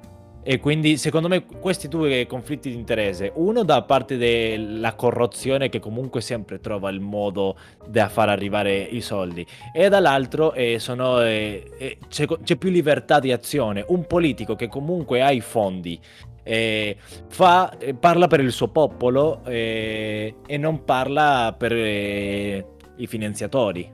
E 0.48 0.60
quindi 0.60 0.98
secondo 0.98 1.28
me 1.28 1.44
questi 1.44 1.88
due 1.88 2.28
conflitti 2.28 2.70
di 2.70 2.76
interesse, 2.76 3.32
uno 3.34 3.64
da 3.64 3.82
parte 3.82 4.16
della 4.16 4.94
corruzione 4.94 5.70
che 5.70 5.80
comunque 5.80 6.22
sempre 6.22 6.60
trova 6.60 6.92
il 6.92 7.00
modo 7.00 7.58
da 7.88 8.10
far 8.10 8.30
arrivare 8.30 8.78
i 8.78 9.02
soldi 9.02 9.44
e 9.74 9.90
dall'altro 9.90 10.54
eh, 10.54 10.78
sono, 10.78 11.20
eh, 11.24 11.72
eh, 11.80 11.98
c'è, 12.08 12.28
c'è 12.28 12.58
più 12.58 12.70
libertà 12.70 13.20
di 13.20 13.32
azione, 13.32 13.84
un 13.88 14.06
politico 14.06 14.56
che 14.56 14.68
comunque 14.68 15.24
ha 15.24 15.32
i 15.32 15.42
fondi 15.42 16.00
eh, 16.44 16.96
fa, 17.28 17.76
eh, 17.80 17.96
parla 17.96 18.28
per 18.28 18.40
il 18.40 18.52
suo 18.52 18.68
popolo 18.68 19.42
eh, 19.46 20.36
e 20.46 20.58
non 20.58 20.84
parla 20.84 21.56
per 21.58 21.74
eh, 21.74 22.68
i 22.98 23.08
finanziatori. 23.08 23.92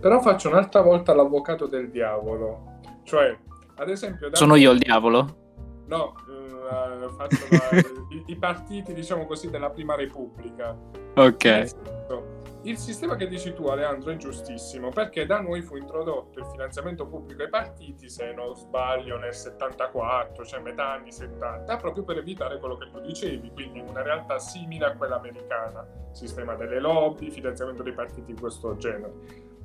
Però 0.00 0.20
faccio 0.20 0.48
un'altra 0.48 0.80
volta 0.80 1.14
l'avvocato 1.14 1.66
del 1.66 1.90
diavolo. 1.90 2.80
Cioè, 3.04 3.38
ad 3.76 3.88
esempio... 3.88 4.34
Sono 4.34 4.56
io 4.56 4.72
il 4.72 4.78
diavolo? 4.78 5.39
No, 5.90 6.14
eh, 6.28 7.08
faccio 7.16 7.46
la- 7.50 7.80
i, 8.10 8.22
i 8.26 8.36
partiti, 8.36 8.92
diciamo 8.94 9.26
così, 9.26 9.50
della 9.50 9.70
Prima 9.70 9.96
Repubblica. 9.96 10.76
Ok. 11.16 11.88
Il 12.62 12.76
sistema 12.76 13.16
che 13.16 13.26
dici 13.26 13.54
tu, 13.54 13.64
Aleandro, 13.68 14.10
è 14.10 14.16
giustissimo 14.16 14.90
perché 14.90 15.24
da 15.24 15.40
noi 15.40 15.62
fu 15.62 15.76
introdotto 15.76 16.38
il 16.40 16.44
finanziamento 16.44 17.06
pubblico 17.06 17.42
ai 17.42 17.48
partiti, 17.48 18.10
se 18.10 18.32
non 18.34 18.54
sbaglio, 18.54 19.16
nel 19.16 19.32
74, 19.34 20.44
cioè 20.44 20.60
metà 20.60 20.92
anni 20.92 21.10
70, 21.10 21.74
proprio 21.78 22.04
per 22.04 22.18
evitare 22.18 22.58
quello 22.58 22.76
che 22.76 22.90
tu 22.92 23.00
dicevi, 23.00 23.50
quindi 23.54 23.80
una 23.80 24.02
realtà 24.02 24.38
simile 24.38 24.84
a 24.84 24.94
quella 24.94 25.16
americana, 25.16 25.86
sistema 26.12 26.54
delle 26.54 26.80
lobby, 26.80 27.30
finanziamento 27.30 27.82
dei 27.82 27.94
partiti 27.94 28.34
di 28.34 28.38
questo 28.38 28.76
genere. 28.76 29.12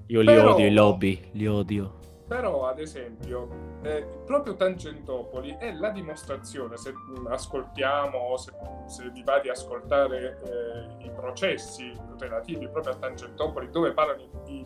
Io 0.07 0.21
li 0.21 0.27
Però- 0.27 0.53
odio 0.53 0.65
i 0.65 0.73
lobby, 0.73 1.29
li 1.33 1.47
odio. 1.47 1.99
Però, 2.27 2.67
ad 2.67 2.79
esempio, 2.79 3.47
eh, 3.83 4.03
proprio 4.25 4.55
Tangentopoli 4.55 5.55
è 5.59 5.71
la 5.73 5.91
dimostrazione, 5.91 6.75
se 6.75 6.91
ascoltiamo 7.29 8.17
o 8.17 8.38
se, 8.38 8.51
se 8.88 9.09
vi 9.11 9.23
va 9.23 9.39
di 9.39 9.49
ascoltare 9.49 10.41
eh, 10.43 11.05
i 11.05 11.11
processi 11.11 11.93
relativi 12.17 12.67
proprio 12.67 12.93
a 12.93 12.97
Tangentopoli, 12.97 13.69
dove 13.69 13.93
parlano 13.93 14.21
i, 14.21 14.53
i 14.53 14.65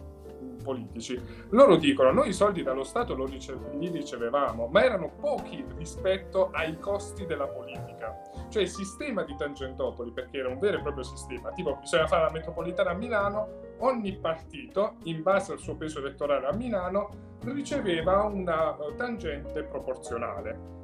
politici, 0.63 1.19
loro 1.49 1.75
dicono 1.75 2.11
noi 2.11 2.29
i 2.29 2.33
soldi 2.33 2.63
dallo 2.63 2.83
Stato 2.83 3.15
li 3.15 3.89
ricevevamo, 3.89 4.67
ma 4.67 4.83
erano 4.83 5.11
pochi 5.19 5.63
rispetto 5.77 6.49
ai 6.51 6.77
costi 6.79 7.25
della 7.25 7.47
politica. 7.47 8.15
Cioè 8.49 8.63
il 8.63 8.69
sistema 8.69 9.23
di 9.23 9.35
Tangentopoli, 9.35 10.11
perché 10.11 10.39
era 10.39 10.49
un 10.49 10.59
vero 10.59 10.77
e 10.77 10.81
proprio 10.81 11.03
sistema, 11.03 11.51
tipo 11.51 11.77
bisogna 11.79 12.07
fare 12.07 12.23
la 12.23 12.31
metropolitana 12.31 12.91
a 12.91 12.93
Milano, 12.93 13.47
ogni 13.79 14.17
partito, 14.17 14.95
in 15.03 15.21
base 15.21 15.53
al 15.53 15.59
suo 15.59 15.75
peso 15.75 15.99
elettorale 15.99 16.47
a 16.47 16.53
Milano, 16.53 17.09
riceveva 17.45 18.23
una 18.23 18.75
eh, 18.75 18.95
tangente 18.95 19.63
proporzionale. 19.63 20.77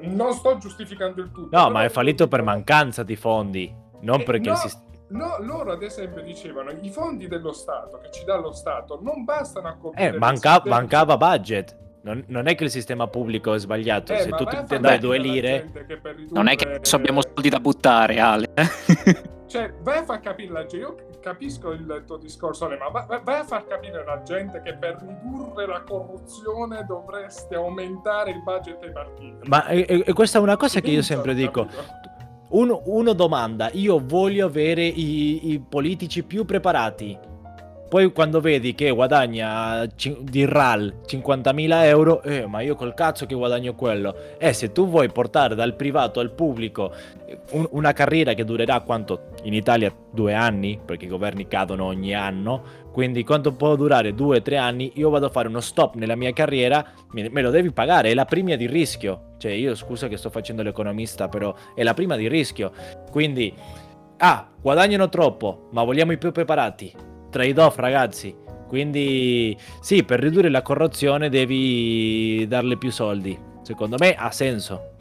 Non 0.00 0.32
sto 0.32 0.56
giustificando 0.56 1.20
il 1.20 1.30
tutto. 1.30 1.56
No, 1.56 1.70
ma 1.70 1.84
è 1.84 1.88
fallito 1.88 2.28
per 2.28 2.42
mancanza 2.42 3.02
di 3.02 3.16
fondi, 3.16 3.74
non 4.00 4.20
Eh, 4.20 4.24
perché 4.24 4.48
no, 4.48 4.54
il 4.54 4.60
sistema... 4.60 4.88
No, 5.10 5.36
loro 5.40 5.72
ad 5.72 5.82
esempio 5.82 6.22
dicevano 6.22 6.70
i 6.80 6.88
fondi 6.90 7.26
dello 7.26 7.52
Stato 7.52 7.98
che 7.98 8.10
ci 8.10 8.24
dà 8.24 8.36
lo 8.36 8.52
Stato 8.52 9.00
non 9.02 9.24
bastano 9.24 9.68
a 9.68 9.74
coprire 9.76 10.14
Eh, 10.14 10.18
manca- 10.18 10.62
mancava 10.64 11.16
budget. 11.16 11.76
Non, 12.02 12.24
non 12.28 12.46
è 12.46 12.54
che 12.54 12.64
il 12.64 12.70
sistema 12.70 13.08
pubblico 13.08 13.52
è 13.52 13.58
sbagliato. 13.58 14.12
Eh, 14.14 14.20
Se 14.20 14.30
tu 14.30 14.44
ti 14.44 14.78
dai 14.78 14.98
due 14.98 15.18
lire, 15.18 15.68
per 15.70 16.14
Non 16.30 16.46
è 16.46 16.54
che 16.54 16.64
ridurre- 16.64 16.76
adesso 16.76 16.96
abbiamo 16.96 17.20
soldi 17.22 17.48
da 17.48 17.60
buttare, 17.60 18.18
Ale. 18.20 18.50
Cioè, 19.50 19.72
vai 19.82 19.98
a 19.98 20.04
far 20.04 20.20
capire 20.20 20.52
la 20.52 20.60
gente, 20.64 20.76
io 20.76 20.96
capisco 21.20 21.72
il 21.72 22.04
tuo 22.06 22.18
discorso, 22.18 22.66
Ale, 22.66 22.76
ma 22.78 22.88
va- 22.88 23.04
va- 23.08 23.18
vai 23.18 23.40
a 23.40 23.44
far 23.44 23.66
capire 23.66 24.00
alla 24.02 24.22
gente 24.22 24.62
che 24.62 24.74
per 24.76 24.98
ridurre 25.04 25.66
la 25.66 25.82
corruzione 25.82 26.84
dovreste 26.86 27.56
aumentare 27.56 28.30
il 28.30 28.42
budget 28.44 28.78
dei 28.78 28.92
partiti. 28.92 29.48
ma 29.48 29.66
e, 29.66 30.04
e- 30.06 30.12
questa 30.12 30.38
è 30.38 30.40
una 30.40 30.56
cosa 30.56 30.78
che 30.80 30.90
io 30.90 31.02
sempre 31.02 31.34
dico. 31.34 31.66
Uno, 32.50 32.82
uno 32.86 33.12
domanda, 33.12 33.70
io 33.74 34.02
voglio 34.04 34.46
avere 34.46 34.84
i, 34.84 35.52
i 35.52 35.60
politici 35.60 36.24
più 36.24 36.44
preparati. 36.44 37.16
Poi 37.90 38.12
quando 38.12 38.40
vedi 38.40 38.72
che 38.76 38.92
guadagna 38.92 39.84
di 40.20 40.44
RAL 40.44 41.00
50.000 41.04 41.86
euro, 41.86 42.22
eh, 42.22 42.46
ma 42.46 42.60
io 42.60 42.76
col 42.76 42.94
cazzo 42.94 43.26
che 43.26 43.34
guadagno 43.34 43.74
quello. 43.74 44.14
Eh, 44.38 44.52
se 44.52 44.70
tu 44.70 44.88
vuoi 44.88 45.10
portare 45.10 45.56
dal 45.56 45.74
privato 45.74 46.20
al 46.20 46.30
pubblico 46.30 46.92
eh, 47.26 47.36
un- 47.50 47.66
una 47.72 47.92
carriera 47.92 48.32
che 48.34 48.44
durerà 48.44 48.78
quanto 48.82 49.30
in 49.42 49.54
Italia 49.54 49.92
due 50.08 50.34
anni, 50.34 50.78
perché 50.82 51.06
i 51.06 51.08
governi 51.08 51.48
cadono 51.48 51.86
ogni 51.86 52.14
anno, 52.14 52.62
quindi 52.92 53.24
quanto 53.24 53.54
può 53.54 53.74
durare 53.74 54.14
due 54.14 54.36
o 54.36 54.42
tre 54.42 54.56
anni, 54.56 54.92
io 54.94 55.10
vado 55.10 55.26
a 55.26 55.30
fare 55.30 55.48
uno 55.48 55.60
stop 55.60 55.96
nella 55.96 56.14
mia 56.14 56.32
carriera, 56.32 56.86
me, 57.10 57.28
me 57.28 57.42
lo 57.42 57.50
devi 57.50 57.72
pagare, 57.72 58.10
è 58.10 58.14
la 58.14 58.24
prima 58.24 58.54
di 58.54 58.68
rischio. 58.68 59.32
Cioè 59.36 59.50
io 59.50 59.74
scusa 59.74 60.06
che 60.06 60.16
sto 60.16 60.30
facendo 60.30 60.62
l'economista, 60.62 61.26
però 61.26 61.52
è 61.74 61.82
la 61.82 61.94
prima 61.94 62.14
di 62.14 62.28
rischio. 62.28 62.70
Quindi, 63.10 63.52
ah, 64.18 64.48
guadagnano 64.62 65.08
troppo, 65.08 65.66
ma 65.72 65.82
vogliamo 65.82 66.12
i 66.12 66.18
più 66.18 66.30
preparati. 66.30 67.09
Trade-off, 67.30 67.76
ragazzi. 67.78 68.36
Quindi, 68.68 69.56
sì, 69.80 70.04
per 70.04 70.20
ridurre 70.20 70.48
la 70.48 70.62
corruzione 70.62 71.28
devi 71.28 72.46
darle 72.46 72.76
più 72.76 72.90
soldi. 72.90 73.38
Secondo 73.62 73.96
me 73.98 74.14
ha 74.14 74.30
senso. 74.30 74.92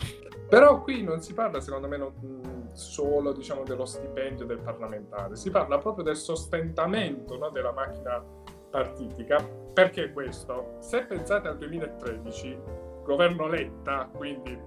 Però 0.48 0.82
qui 0.82 1.04
non 1.04 1.22
si 1.22 1.34
parla, 1.34 1.60
secondo 1.60 1.88
me, 1.88 1.98
non- 1.98 2.39
solo 2.74 3.34
diciamo, 3.34 3.63
dello 3.63 3.86
stipendio 3.86 4.46
del 4.46 4.60
parlamentare, 4.60 5.36
si 5.36 5.50
parla 5.50 5.78
proprio 5.78 6.04
del 6.04 6.15
sostentamento 6.15 7.38
no, 7.38 7.50
della 7.50 7.72
macchina 7.72 8.24
partitica. 8.70 9.46
Perché 9.74 10.12
questo? 10.12 10.78
Se 10.80 11.04
pensate 11.04 11.48
al 11.48 11.58
2013, 11.58 12.58
governo 13.04 13.48
Letta, 13.48 14.10
quindi 14.12 14.58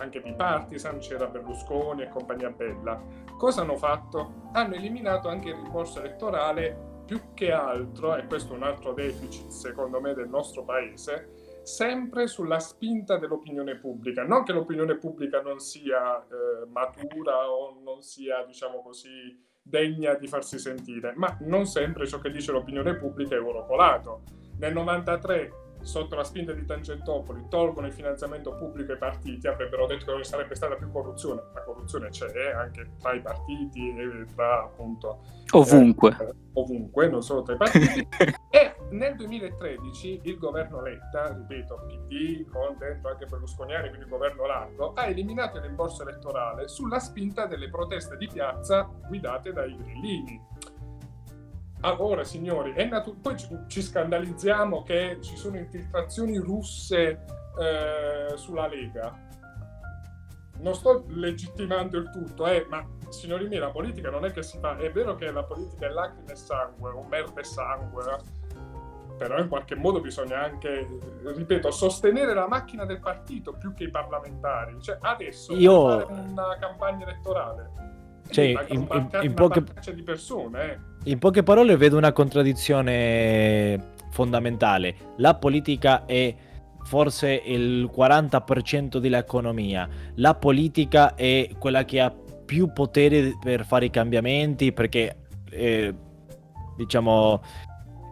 anche 0.00 0.20
di 0.20 0.32
partisan, 0.34 0.98
c'era 0.98 1.26
Berlusconi 1.26 2.02
e 2.02 2.08
compagnia 2.08 2.50
bella, 2.50 3.00
cosa 3.36 3.60
hanno 3.60 3.76
fatto? 3.76 4.48
Hanno 4.52 4.74
eliminato 4.74 5.28
anche 5.28 5.50
il 5.50 5.56
rimborso 5.56 6.00
elettorale 6.00 6.88
più 7.04 7.34
che 7.34 7.52
altro, 7.52 8.16
e 8.16 8.26
questo 8.26 8.52
è 8.52 8.56
un 8.56 8.62
altro 8.62 8.92
deficit 8.92 9.48
secondo 9.48 10.00
me 10.00 10.14
del 10.14 10.28
nostro 10.28 10.64
paese, 10.64 11.60
sempre 11.62 12.26
sulla 12.26 12.60
spinta 12.60 13.18
dell'opinione 13.18 13.76
pubblica. 13.76 14.24
Non 14.24 14.44
che 14.44 14.52
l'opinione 14.52 14.96
pubblica 14.96 15.40
non 15.42 15.58
sia 15.58 16.20
eh, 16.22 16.66
matura 16.68 17.50
o 17.50 17.80
non 17.82 18.00
sia, 18.02 18.44
diciamo 18.44 18.80
così, 18.80 19.48
degna 19.60 20.14
di 20.14 20.26
farsi 20.26 20.58
sentire, 20.58 21.12
ma 21.16 21.36
non 21.40 21.66
sempre 21.66 22.06
ciò 22.06 22.18
che 22.18 22.30
dice 22.30 22.52
l'opinione 22.52 22.96
pubblica 22.96 23.34
è 23.34 23.40
oro 23.40 23.66
colato. 23.66 24.22
Nel 24.58 24.72
93 24.72 25.52
sotto 25.82 26.16
la 26.16 26.24
spinta 26.24 26.52
di 26.52 26.64
Tangentopoli, 26.64 27.46
tolgono 27.48 27.86
il 27.86 27.92
finanziamento 27.92 28.54
pubblico 28.54 28.92
ai 28.92 28.98
partiti, 28.98 29.46
avrebbero 29.46 29.86
detto 29.86 30.06
che 30.06 30.12
non 30.12 30.24
sarebbe 30.24 30.54
stata 30.54 30.74
più 30.74 30.90
corruzione. 30.90 31.42
La 31.54 31.62
corruzione 31.62 32.08
c'è 32.08 32.52
anche 32.52 32.92
tra 32.98 33.12
i 33.12 33.20
partiti 33.20 33.96
e 33.96 34.24
tra 34.34 34.64
appunto 34.64 35.22
Ovunque. 35.52 36.16
eh, 36.20 36.34
ovunque, 36.54 37.08
non 37.08 37.22
solo 37.22 37.42
tra 37.42 37.54
i 37.54 37.56
partiti. 37.56 38.08
e 38.50 38.74
nel 38.90 39.16
2013 39.16 40.20
il 40.24 40.38
governo 40.38 40.82
Letta, 40.82 41.32
ripeto, 41.32 41.86
PD 41.86 42.48
con 42.50 42.76
dentro 42.78 43.10
anche 43.10 43.26
Berlusconiani, 43.26 43.88
quindi 43.88 44.08
governo 44.08 44.46
largo, 44.46 44.92
ha 44.94 45.06
eliminato 45.06 45.58
il 45.58 45.64
rimborso 45.64 46.02
elettorale 46.02 46.68
sulla 46.68 46.98
spinta 46.98 47.46
delle 47.46 47.68
proteste 47.68 48.16
di 48.16 48.28
piazza 48.28 48.90
guidate 49.06 49.52
dai 49.52 49.76
grillini. 49.76 50.40
Allora, 51.80 52.24
signori, 52.24 52.72
è 52.72 52.84
natu- 52.84 53.20
poi 53.20 53.36
ci, 53.38 53.48
ci 53.66 53.80
scandalizziamo 53.82 54.82
che 54.82 55.18
ci 55.22 55.36
sono 55.36 55.56
infiltrazioni 55.56 56.36
russe 56.36 57.24
eh, 57.58 58.36
sulla 58.36 58.66
Lega. 58.66 59.28
Non 60.58 60.74
sto 60.74 61.04
legittimando 61.08 61.96
il 61.96 62.10
tutto, 62.10 62.46
eh, 62.46 62.66
ma 62.68 62.86
signori 63.08 63.48
miei, 63.48 63.60
la 63.60 63.70
politica 63.70 64.10
non 64.10 64.26
è 64.26 64.30
che 64.30 64.42
si 64.42 64.58
fa. 64.58 64.76
È 64.76 64.92
vero 64.92 65.14
che 65.14 65.30
la 65.30 65.42
politica 65.42 65.86
è 65.86 65.90
lacrime 65.90 66.32
e 66.32 66.36
sangue, 66.36 66.90
o 66.90 67.02
merda 67.08 67.40
e 67.40 67.44
sangue, 67.44 68.18
però 69.16 69.38
in 69.38 69.48
qualche 69.48 69.74
modo 69.74 70.00
bisogna 70.02 70.42
anche, 70.42 70.86
ripeto, 71.24 71.70
sostenere 71.70 72.34
la 72.34 72.46
macchina 72.46 72.84
del 72.84 73.00
partito 73.00 73.54
più 73.54 73.72
che 73.72 73.84
i 73.84 73.90
parlamentari. 73.90 74.76
Cioè, 74.82 74.98
adesso 75.00 75.54
Io- 75.54 75.88
fare 75.88 76.12
una 76.12 76.58
campagna 76.58 77.06
elettorale. 77.06 77.70
Cioè, 78.28 78.44
in- 78.68 78.86
in- 78.90 79.08
in 79.22 79.32
una 79.32 79.34
poche- 79.34 79.94
di 79.94 80.02
persone, 80.02 80.64
eh. 80.72 80.78
In 81.04 81.18
poche 81.18 81.42
parole 81.42 81.76
vedo 81.78 81.96
una 81.96 82.12
contraddizione 82.12 83.92
fondamentale. 84.10 84.94
La 85.16 85.34
politica 85.34 86.04
è 86.04 86.34
forse 86.82 87.42
il 87.46 87.90
40% 87.94 88.98
dell'economia. 88.98 89.88
La 90.16 90.34
politica 90.34 91.14
è 91.14 91.48
quella 91.58 91.84
che 91.86 92.00
ha 92.00 92.14
più 92.44 92.72
potere 92.72 93.38
per 93.40 93.64
fare 93.64 93.86
i 93.86 93.90
cambiamenti 93.90 94.72
perché, 94.72 95.16
eh, 95.50 95.94
diciamo, 96.76 97.40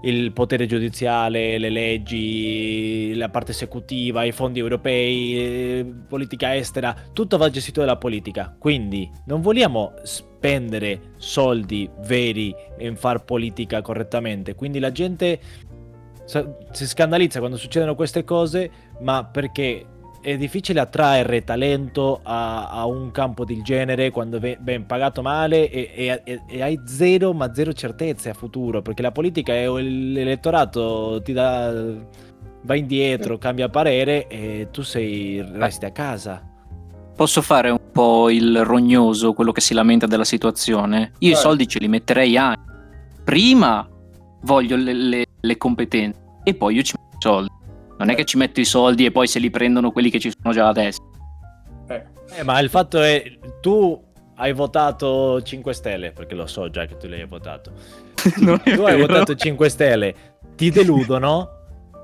il 0.03 0.33
potere 0.33 0.67
giudiziale, 0.67 1.59
le 1.59 1.71
leggi, 1.71 3.15
la 3.15 3.29
parte 3.29 3.51
esecutiva, 3.51 4.25
i 4.25 4.33
fondi 4.33 4.59
europei, 4.59 5.39
eh, 5.39 5.95
politica 6.09 6.55
estera, 6.55 6.95
tutto 7.13 7.37
va 7.37 7.51
gestito 7.51 7.81
dalla 7.81 7.97
politica. 7.97 8.55
Quindi 8.59 9.11
non 9.27 9.41
vogliamo 9.41 9.95
spendere 10.03 11.13
soldi 11.17 11.89
veri 12.07 12.55
in 12.79 12.97
far 12.97 13.25
politica 13.25 13.83
correttamente. 13.83 14.55
Quindi 14.55 14.79
la 14.79 14.93
gente 14.93 15.41
si 16.73 16.87
scandalizza 16.87 17.39
quando 17.39 17.57
succedono 17.57 17.95
queste 17.95 18.23
cose, 18.23 18.71
ma 19.01 19.25
perché 19.25 19.85
è 20.21 20.37
difficile 20.37 20.81
attrarre 20.81 21.45
talento 21.45 22.21
a, 22.23 22.69
a 22.69 22.87
un 22.87 23.11
campo 23.11 23.45
del 23.45 23.63
genere 23.63 24.11
quando 24.11 24.39
ve- 24.39 24.59
ben 24.61 24.87
pagato 24.87 25.23
male 25.23 25.71
e, 25.71 25.91
e- 25.95 26.23
e- 26.25 26.43
e 26.47 26.63
hai 26.63 26.81
zero 26.87 27.33
ma 27.33 27.53
zero 27.55 27.73
certezze 27.73 28.31
a 28.31 28.35
futuro 28.35 28.83
perché 28.83 29.03
la 29.03 29.13
politica 29.13 29.53
è 29.55 29.69
l'elettorato 29.69 31.21
ti 31.23 31.33
dà 31.33 31.73
va 32.63 32.75
indietro 32.75 33.39
cambia 33.39 33.69
parere 33.69 34.27
e 34.27 34.69
tu 34.71 34.83
sei 34.83 35.43
resti 35.53 35.85
a 35.85 35.91
casa 35.91 36.43
Posso 37.19 37.43
fare 37.43 37.69
un 37.71 37.81
po' 37.91 38.31
il 38.31 38.65
rognoso, 38.65 39.33
quello 39.33 39.51
che 39.51 39.61
si 39.61 39.75
lamenta 39.75 40.07
della 40.07 40.23
situazione? 40.23 41.15
Io 41.19 41.31
i 41.31 41.33
Vai. 41.33 41.41
soldi 41.41 41.67
ce 41.67 41.81
li 41.81 41.89
metterei 41.89 42.37
anche. 42.37 42.61
Prima 43.25 43.85
voglio 44.43 44.77
le, 44.77 44.93
le- 44.93 45.27
le 45.41 45.57
competenze 45.57 46.21
e 46.45 46.55
poi 46.55 46.77
io 46.77 46.83
ci 46.83 46.95
metto 46.97 47.17
i 47.17 47.21
soldi. 47.21 47.51
Non 47.99 48.11
è 48.11 48.15
che 48.15 48.25
ci 48.25 48.37
metto 48.37 48.61
i 48.61 48.65
soldi 48.65 49.05
e 49.05 49.11
poi 49.11 49.27
se 49.27 49.39
li 49.39 49.51
prendono 49.51 49.91
quelli 49.91 50.11
che 50.11 50.19
ci 50.21 50.31
sono 50.41 50.55
già 50.55 50.69
adesso. 50.69 51.01
Eh, 51.89 52.05
Eh, 52.39 52.43
ma 52.45 52.59
il 52.61 52.69
fatto 52.69 53.01
è 53.03 53.23
tu 53.61 54.01
hai 54.37 54.53
votato 54.53 55.43
5 55.43 55.73
stelle 55.73 56.13
perché 56.13 56.35
lo 56.37 56.47
so 56.47 56.71
già 56.71 56.85
che 56.87 56.97
tu 56.97 57.09
l'hai 57.09 57.25
votato 57.27 57.73
Non 58.41 58.61
è 58.63 58.75
tu 58.77 58.83
hai 58.83 59.01
votato 59.01 59.35
5 59.35 59.69
stelle, 59.69 60.15
ti 60.55 60.71
deludono, 60.71 61.49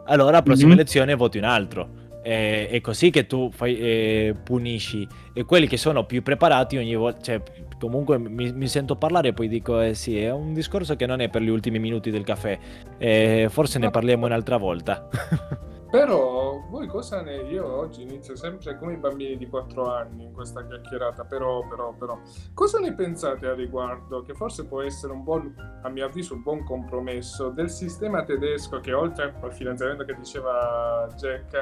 allora 0.07 0.39
a 0.39 0.43
prossime 0.43 0.73
Mhm. 0.73 0.79
elezioni 0.79 1.15
voti 1.15 1.39
un 1.39 1.45
altro. 1.45 1.89
E- 2.23 2.69
È 2.71 2.81
così 2.81 3.11
che 3.11 3.27
tu 3.27 3.51
fai, 3.53 3.77
eh, 3.79 4.35
punisci. 4.43 5.07
E 5.35 5.45
quelli 5.45 5.67
che 5.69 5.77
sono 5.77 6.05
più 6.07 6.23
preparati 6.23 6.77
ogni 6.79 6.95
volta, 6.97 7.21
cioè, 7.21 7.43
comunque 7.79 8.19
mi, 8.19 8.51
mi 8.53 8.67
sento 8.67 8.97
parlare 8.97 9.29
e 9.29 9.33
poi 9.35 9.47
dico, 9.47 9.79
eh 9.81 9.93
sì, 9.95 10.19
è 10.19 10.31
un 10.33 10.55
discorso 10.55 10.97
che 10.97 11.05
non 11.07 11.21
è 11.21 11.29
per 11.29 11.43
gli 11.43 11.49
ultimi 11.51 11.79
minuti 11.79 12.11
del 12.11 12.25
caffè. 12.25 12.59
Eh, 12.99 13.47
forse 13.51 13.79
ne 13.79 13.91
parliamo 13.91 14.25
un'altra 14.27 14.57
volta. 14.57 15.07
Però 15.95 16.61
voi 16.71 16.89
cosa 16.89 17.23
ne... 17.23 17.37
Io 17.43 17.65
oggi 17.73 18.03
inizio 18.03 18.35
sempre 18.35 18.77
come 18.79 18.95
i 18.95 18.97
bambini 18.97 19.37
di 19.37 19.47
4 19.47 19.95
anni 19.95 20.25
in 20.25 20.33
questa 20.33 20.67
chiacchierata, 20.67 21.25
però, 21.25 21.65
però, 21.69 21.93
però... 21.93 22.19
Cosa 22.53 22.81
ne 22.81 22.93
pensate 22.95 23.47
a 23.47 23.55
riguardo? 23.55 24.23
Che 24.23 24.35
forse 24.35 24.67
può 24.67 24.83
essere 24.83 25.13
un 25.13 25.23
buon, 25.23 25.55
a 25.85 25.89
mio 25.89 26.07
avviso, 26.07 26.35
un 26.35 26.43
buon 26.43 26.65
compromesso 26.65 27.51
del 27.51 27.71
sistema 27.71 28.25
tedesco 28.25 28.81
che 28.81 28.93
oltre 28.93 29.37
al 29.41 29.55
finanziamento 29.55 30.05
che 30.05 30.17
diceva 30.17 31.07
Jack 31.15 31.55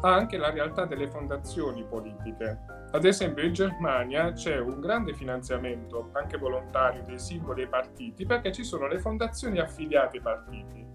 ha 0.00 0.12
anche 0.12 0.38
la 0.38 0.50
realtà 0.50 0.84
delle 0.84 1.06
fondazioni 1.06 1.84
politiche. 1.84 2.58
Ad 2.90 3.04
esempio 3.04 3.44
in 3.44 3.52
Germania 3.52 4.32
c'è 4.32 4.58
un 4.58 4.80
grande 4.80 5.14
finanziamento, 5.14 6.10
anche 6.14 6.36
volontario, 6.36 7.04
dei 7.04 7.20
singoli 7.20 7.68
partiti 7.68 8.26
perché 8.26 8.50
ci 8.50 8.64
sono 8.64 8.88
le 8.88 8.98
fondazioni 8.98 9.60
affiliate 9.60 10.16
ai 10.16 10.22
partiti. 10.24 10.87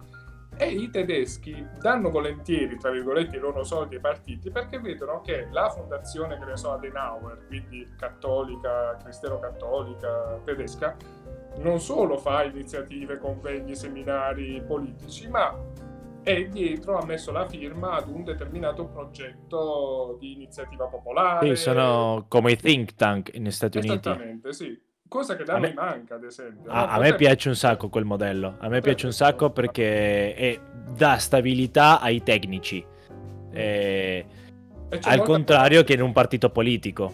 E 0.56 0.68
i 0.70 0.89
tedeschi 0.89 1.66
danno 1.80 2.10
volentieri, 2.10 2.78
tra 2.78 2.92
virgolette, 2.92 3.38
i 3.38 3.39
loro 3.39 3.63
soldi 3.63 3.96
ai 3.96 4.02
partiti 4.02 4.52
perché 4.52 4.80
vedono 4.80 5.22
che 5.22 5.48
la 5.52 5.70
fondazione, 5.70 6.38
che 6.38 6.46
ne 6.46 6.58
so, 6.58 6.72
Adenauer, 6.72 7.46
quindi 7.48 7.88
cattolica, 7.98 8.96
cristiano-cattolica 9.02 10.39
tedesca, 10.46 10.96
non 11.58 11.80
solo 11.80 12.18
fa 12.18 12.44
iniziative, 12.44 13.18
convegni, 13.18 13.76
seminari 13.76 14.63
politici, 14.66 15.28
ma 15.28 15.56
è 16.22 16.46
dietro, 16.46 16.98
ha 16.98 17.06
messo 17.06 17.32
la 17.32 17.46
firma 17.46 17.96
ad 17.96 18.08
un 18.08 18.24
determinato 18.24 18.86
progetto 18.86 20.16
di 20.20 20.34
iniziativa 20.34 20.86
popolare. 20.88 21.56
Sì, 21.56 21.62
sono 21.62 22.26
come 22.30 22.54
i 22.54 22.56
think 22.56 22.94
tank 22.94 23.36
negli 23.36 23.52
Stati 23.52 23.80
Uniti. 23.80 23.94
Esattamente, 23.94 24.54
sì. 24.54 24.82
Cosa 25.13 25.36
che 25.36 25.43
da 25.43 25.54
A 25.54 25.60
me- 25.60 25.73
noi 25.76 25.86
manca, 25.86 26.15
ad 26.15 26.23
esempio. 26.23 26.71
A, 26.71 26.86
no? 26.86 26.91
a 26.91 26.97
me 26.97 27.04
Cosa- 27.04 27.15
piace 27.15 27.47
un 27.49 27.56
sacco 27.56 27.88
quel 27.89 28.04
modello. 28.04 28.56
A 28.58 28.67
me 28.67 28.82
piace 28.82 29.06
un 29.06 29.12
Certo. 29.12 29.32
sacco 29.32 29.49
perché 29.52 30.34
è- 30.34 30.60
dà 30.97 31.17
stabilità 31.19 31.99
ai 32.02 32.23
tecnici. 32.23 32.84
Eh, 33.52 34.26
e 34.89 34.99
al 35.04 35.21
contrario 35.21 35.84
che 35.84 35.93
in 35.93 36.02
un 36.02 36.12
partito 36.13 36.49
politico. 36.49 37.13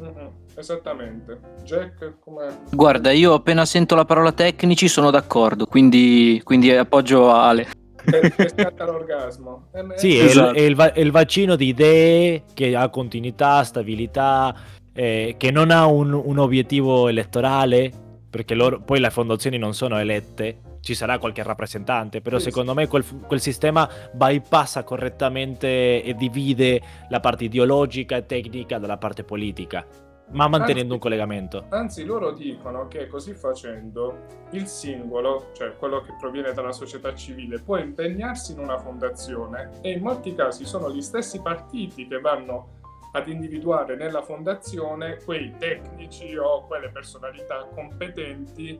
Mhm, 0.00 0.30
Esattamente. 0.56 1.38
Jack, 1.64 2.14
come... 2.20 2.46
Guarda, 2.72 3.10
io 3.10 3.34
appena 3.34 3.66
sento 3.66 3.94
la 3.94 4.06
parola 4.06 4.32
tecnici 4.32 4.88
sono 4.88 5.10
d'accordo, 5.10 5.66
quindi, 5.66 6.40
quindi 6.44 6.70
appoggio 6.74 7.30
Ale. 7.30 7.66
che, 8.04 8.48
scatta 8.48 8.86
l'orgasmo. 8.86 9.68
Eh, 9.74 9.98
Sì, 9.98 10.16
è, 10.16 10.24
Esatto. 10.24 10.50
il, 10.52 10.56
è 10.56 10.60
il 10.62 10.74
va- 10.76 10.92
è 10.94 11.00
il 11.00 11.10
vaccino 11.10 11.56
di 11.56 11.66
idee 11.68 12.44
che 12.54 12.74
ha 12.74 12.88
continuità, 12.88 13.62
stabilità, 13.64 14.54
eh, 14.94 15.34
che 15.36 15.50
non 15.50 15.70
ha 15.70 15.86
un, 15.86 16.12
un 16.12 16.38
obiettivo 16.38 17.08
elettorale, 17.08 17.92
perché 18.30 18.54
loro, 18.54 18.80
poi 18.80 19.00
le 19.00 19.10
fondazioni 19.10 19.58
non 19.58 19.74
sono 19.74 19.98
elette, 19.98 20.78
ci 20.80 20.94
sarà 20.94 21.18
qualche 21.18 21.42
rappresentante, 21.42 22.20
però 22.20 22.38
Sì, 22.38 22.44
secondo 22.44 22.74
me 22.74 22.86
quel, 22.86 23.04
quel 23.26 23.40
sistema 23.40 23.88
bypassa 24.12 24.84
correttamente 24.84 26.02
e 26.02 26.14
divide 26.14 26.80
la 27.08 27.20
parte 27.20 27.44
ideologica 27.44 28.16
e 28.16 28.26
tecnica 28.26 28.78
dalla 28.78 28.98
parte 28.98 29.24
politica, 29.24 29.86
ma 30.32 30.46
mantenendo 30.46 30.80
Anzi- 30.80 30.92
un 30.92 30.98
collegamento. 30.98 31.64
Anzi, 31.70 32.04
loro 32.04 32.32
dicono 32.32 32.86
che 32.86 33.06
così 33.06 33.32
facendo 33.32 34.26
il 34.50 34.66
singolo, 34.66 35.52
cioè 35.56 35.74
quello 35.76 36.02
che 36.02 36.12
proviene 36.20 36.52
dalla 36.52 36.72
società 36.72 37.14
civile, 37.14 37.60
può 37.60 37.78
impegnarsi 37.78 38.52
in 38.52 38.58
una 38.58 38.78
fondazione 38.78 39.70
e 39.80 39.92
in 39.92 40.02
molti 40.02 40.34
casi 40.34 40.66
sono 40.66 40.92
gli 40.92 41.02
stessi 41.02 41.40
partiti 41.40 42.06
che 42.06 42.20
vanno 42.20 42.82
ad 43.16 43.28
individuare 43.28 43.94
nella 43.94 44.22
fondazione 44.22 45.18
quei 45.24 45.54
tecnici 45.56 46.36
o 46.36 46.66
quelle 46.66 46.90
personalità 46.90 47.64
competenti 47.72 48.70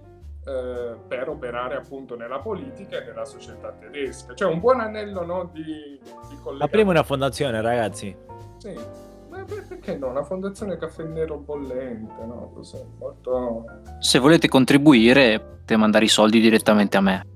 eh, 0.44 0.96
per 1.06 1.28
operare 1.28 1.76
appunto 1.76 2.16
nella 2.16 2.40
politica 2.40 3.00
e 3.00 3.04
nella 3.06 3.24
società 3.24 3.70
tedesca. 3.72 4.34
Cioè 4.34 4.50
un 4.50 4.58
buon 4.58 4.80
anello 4.80 5.24
no, 5.24 5.50
di, 5.52 5.62
di 5.62 6.00
collegamento. 6.00 6.64
Apriamo 6.64 6.90
una 6.90 7.04
fondazione, 7.04 7.60
ragazzi. 7.62 8.16
Sì, 8.58 8.74
ma 9.30 9.44
per- 9.44 9.66
perché 9.68 9.96
no? 9.96 10.08
Una 10.08 10.24
fondazione 10.24 10.76
caffè 10.78 11.04
nero 11.04 11.38
bollente, 11.38 12.24
no? 12.24 12.50
Così, 12.54 12.84
molto... 12.98 13.64
Se 14.00 14.18
volete 14.18 14.48
contribuire, 14.48 15.38
potete 15.38 15.76
mandare 15.76 16.06
i 16.06 16.08
soldi 16.08 16.40
direttamente 16.40 16.96
a 16.96 17.00
me. 17.00 17.26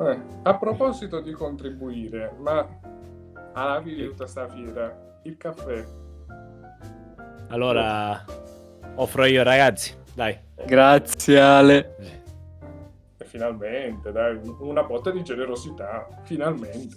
Eh, 0.00 0.20
a 0.44 0.56
proposito 0.56 1.20
di 1.20 1.32
contribuire, 1.32 2.34
ma 2.38 2.66
alla 3.52 3.82
fine 3.82 3.96
di 3.96 4.06
tutta 4.06 4.26
sta 4.26 4.48
fiera, 4.48 5.18
il 5.24 5.36
caffè. 5.36 6.08
Allora, 7.50 8.24
offro 8.94 9.24
io, 9.24 9.42
ragazzi. 9.42 9.92
Dai. 10.14 10.38
Grazie 10.64 11.40
Ale. 11.40 11.96
E 13.18 13.24
finalmente, 13.24 14.12
dai, 14.12 14.38
una 14.60 14.84
botta 14.84 15.10
di 15.10 15.22
generosità, 15.24 16.06
finalmente. 16.22 16.96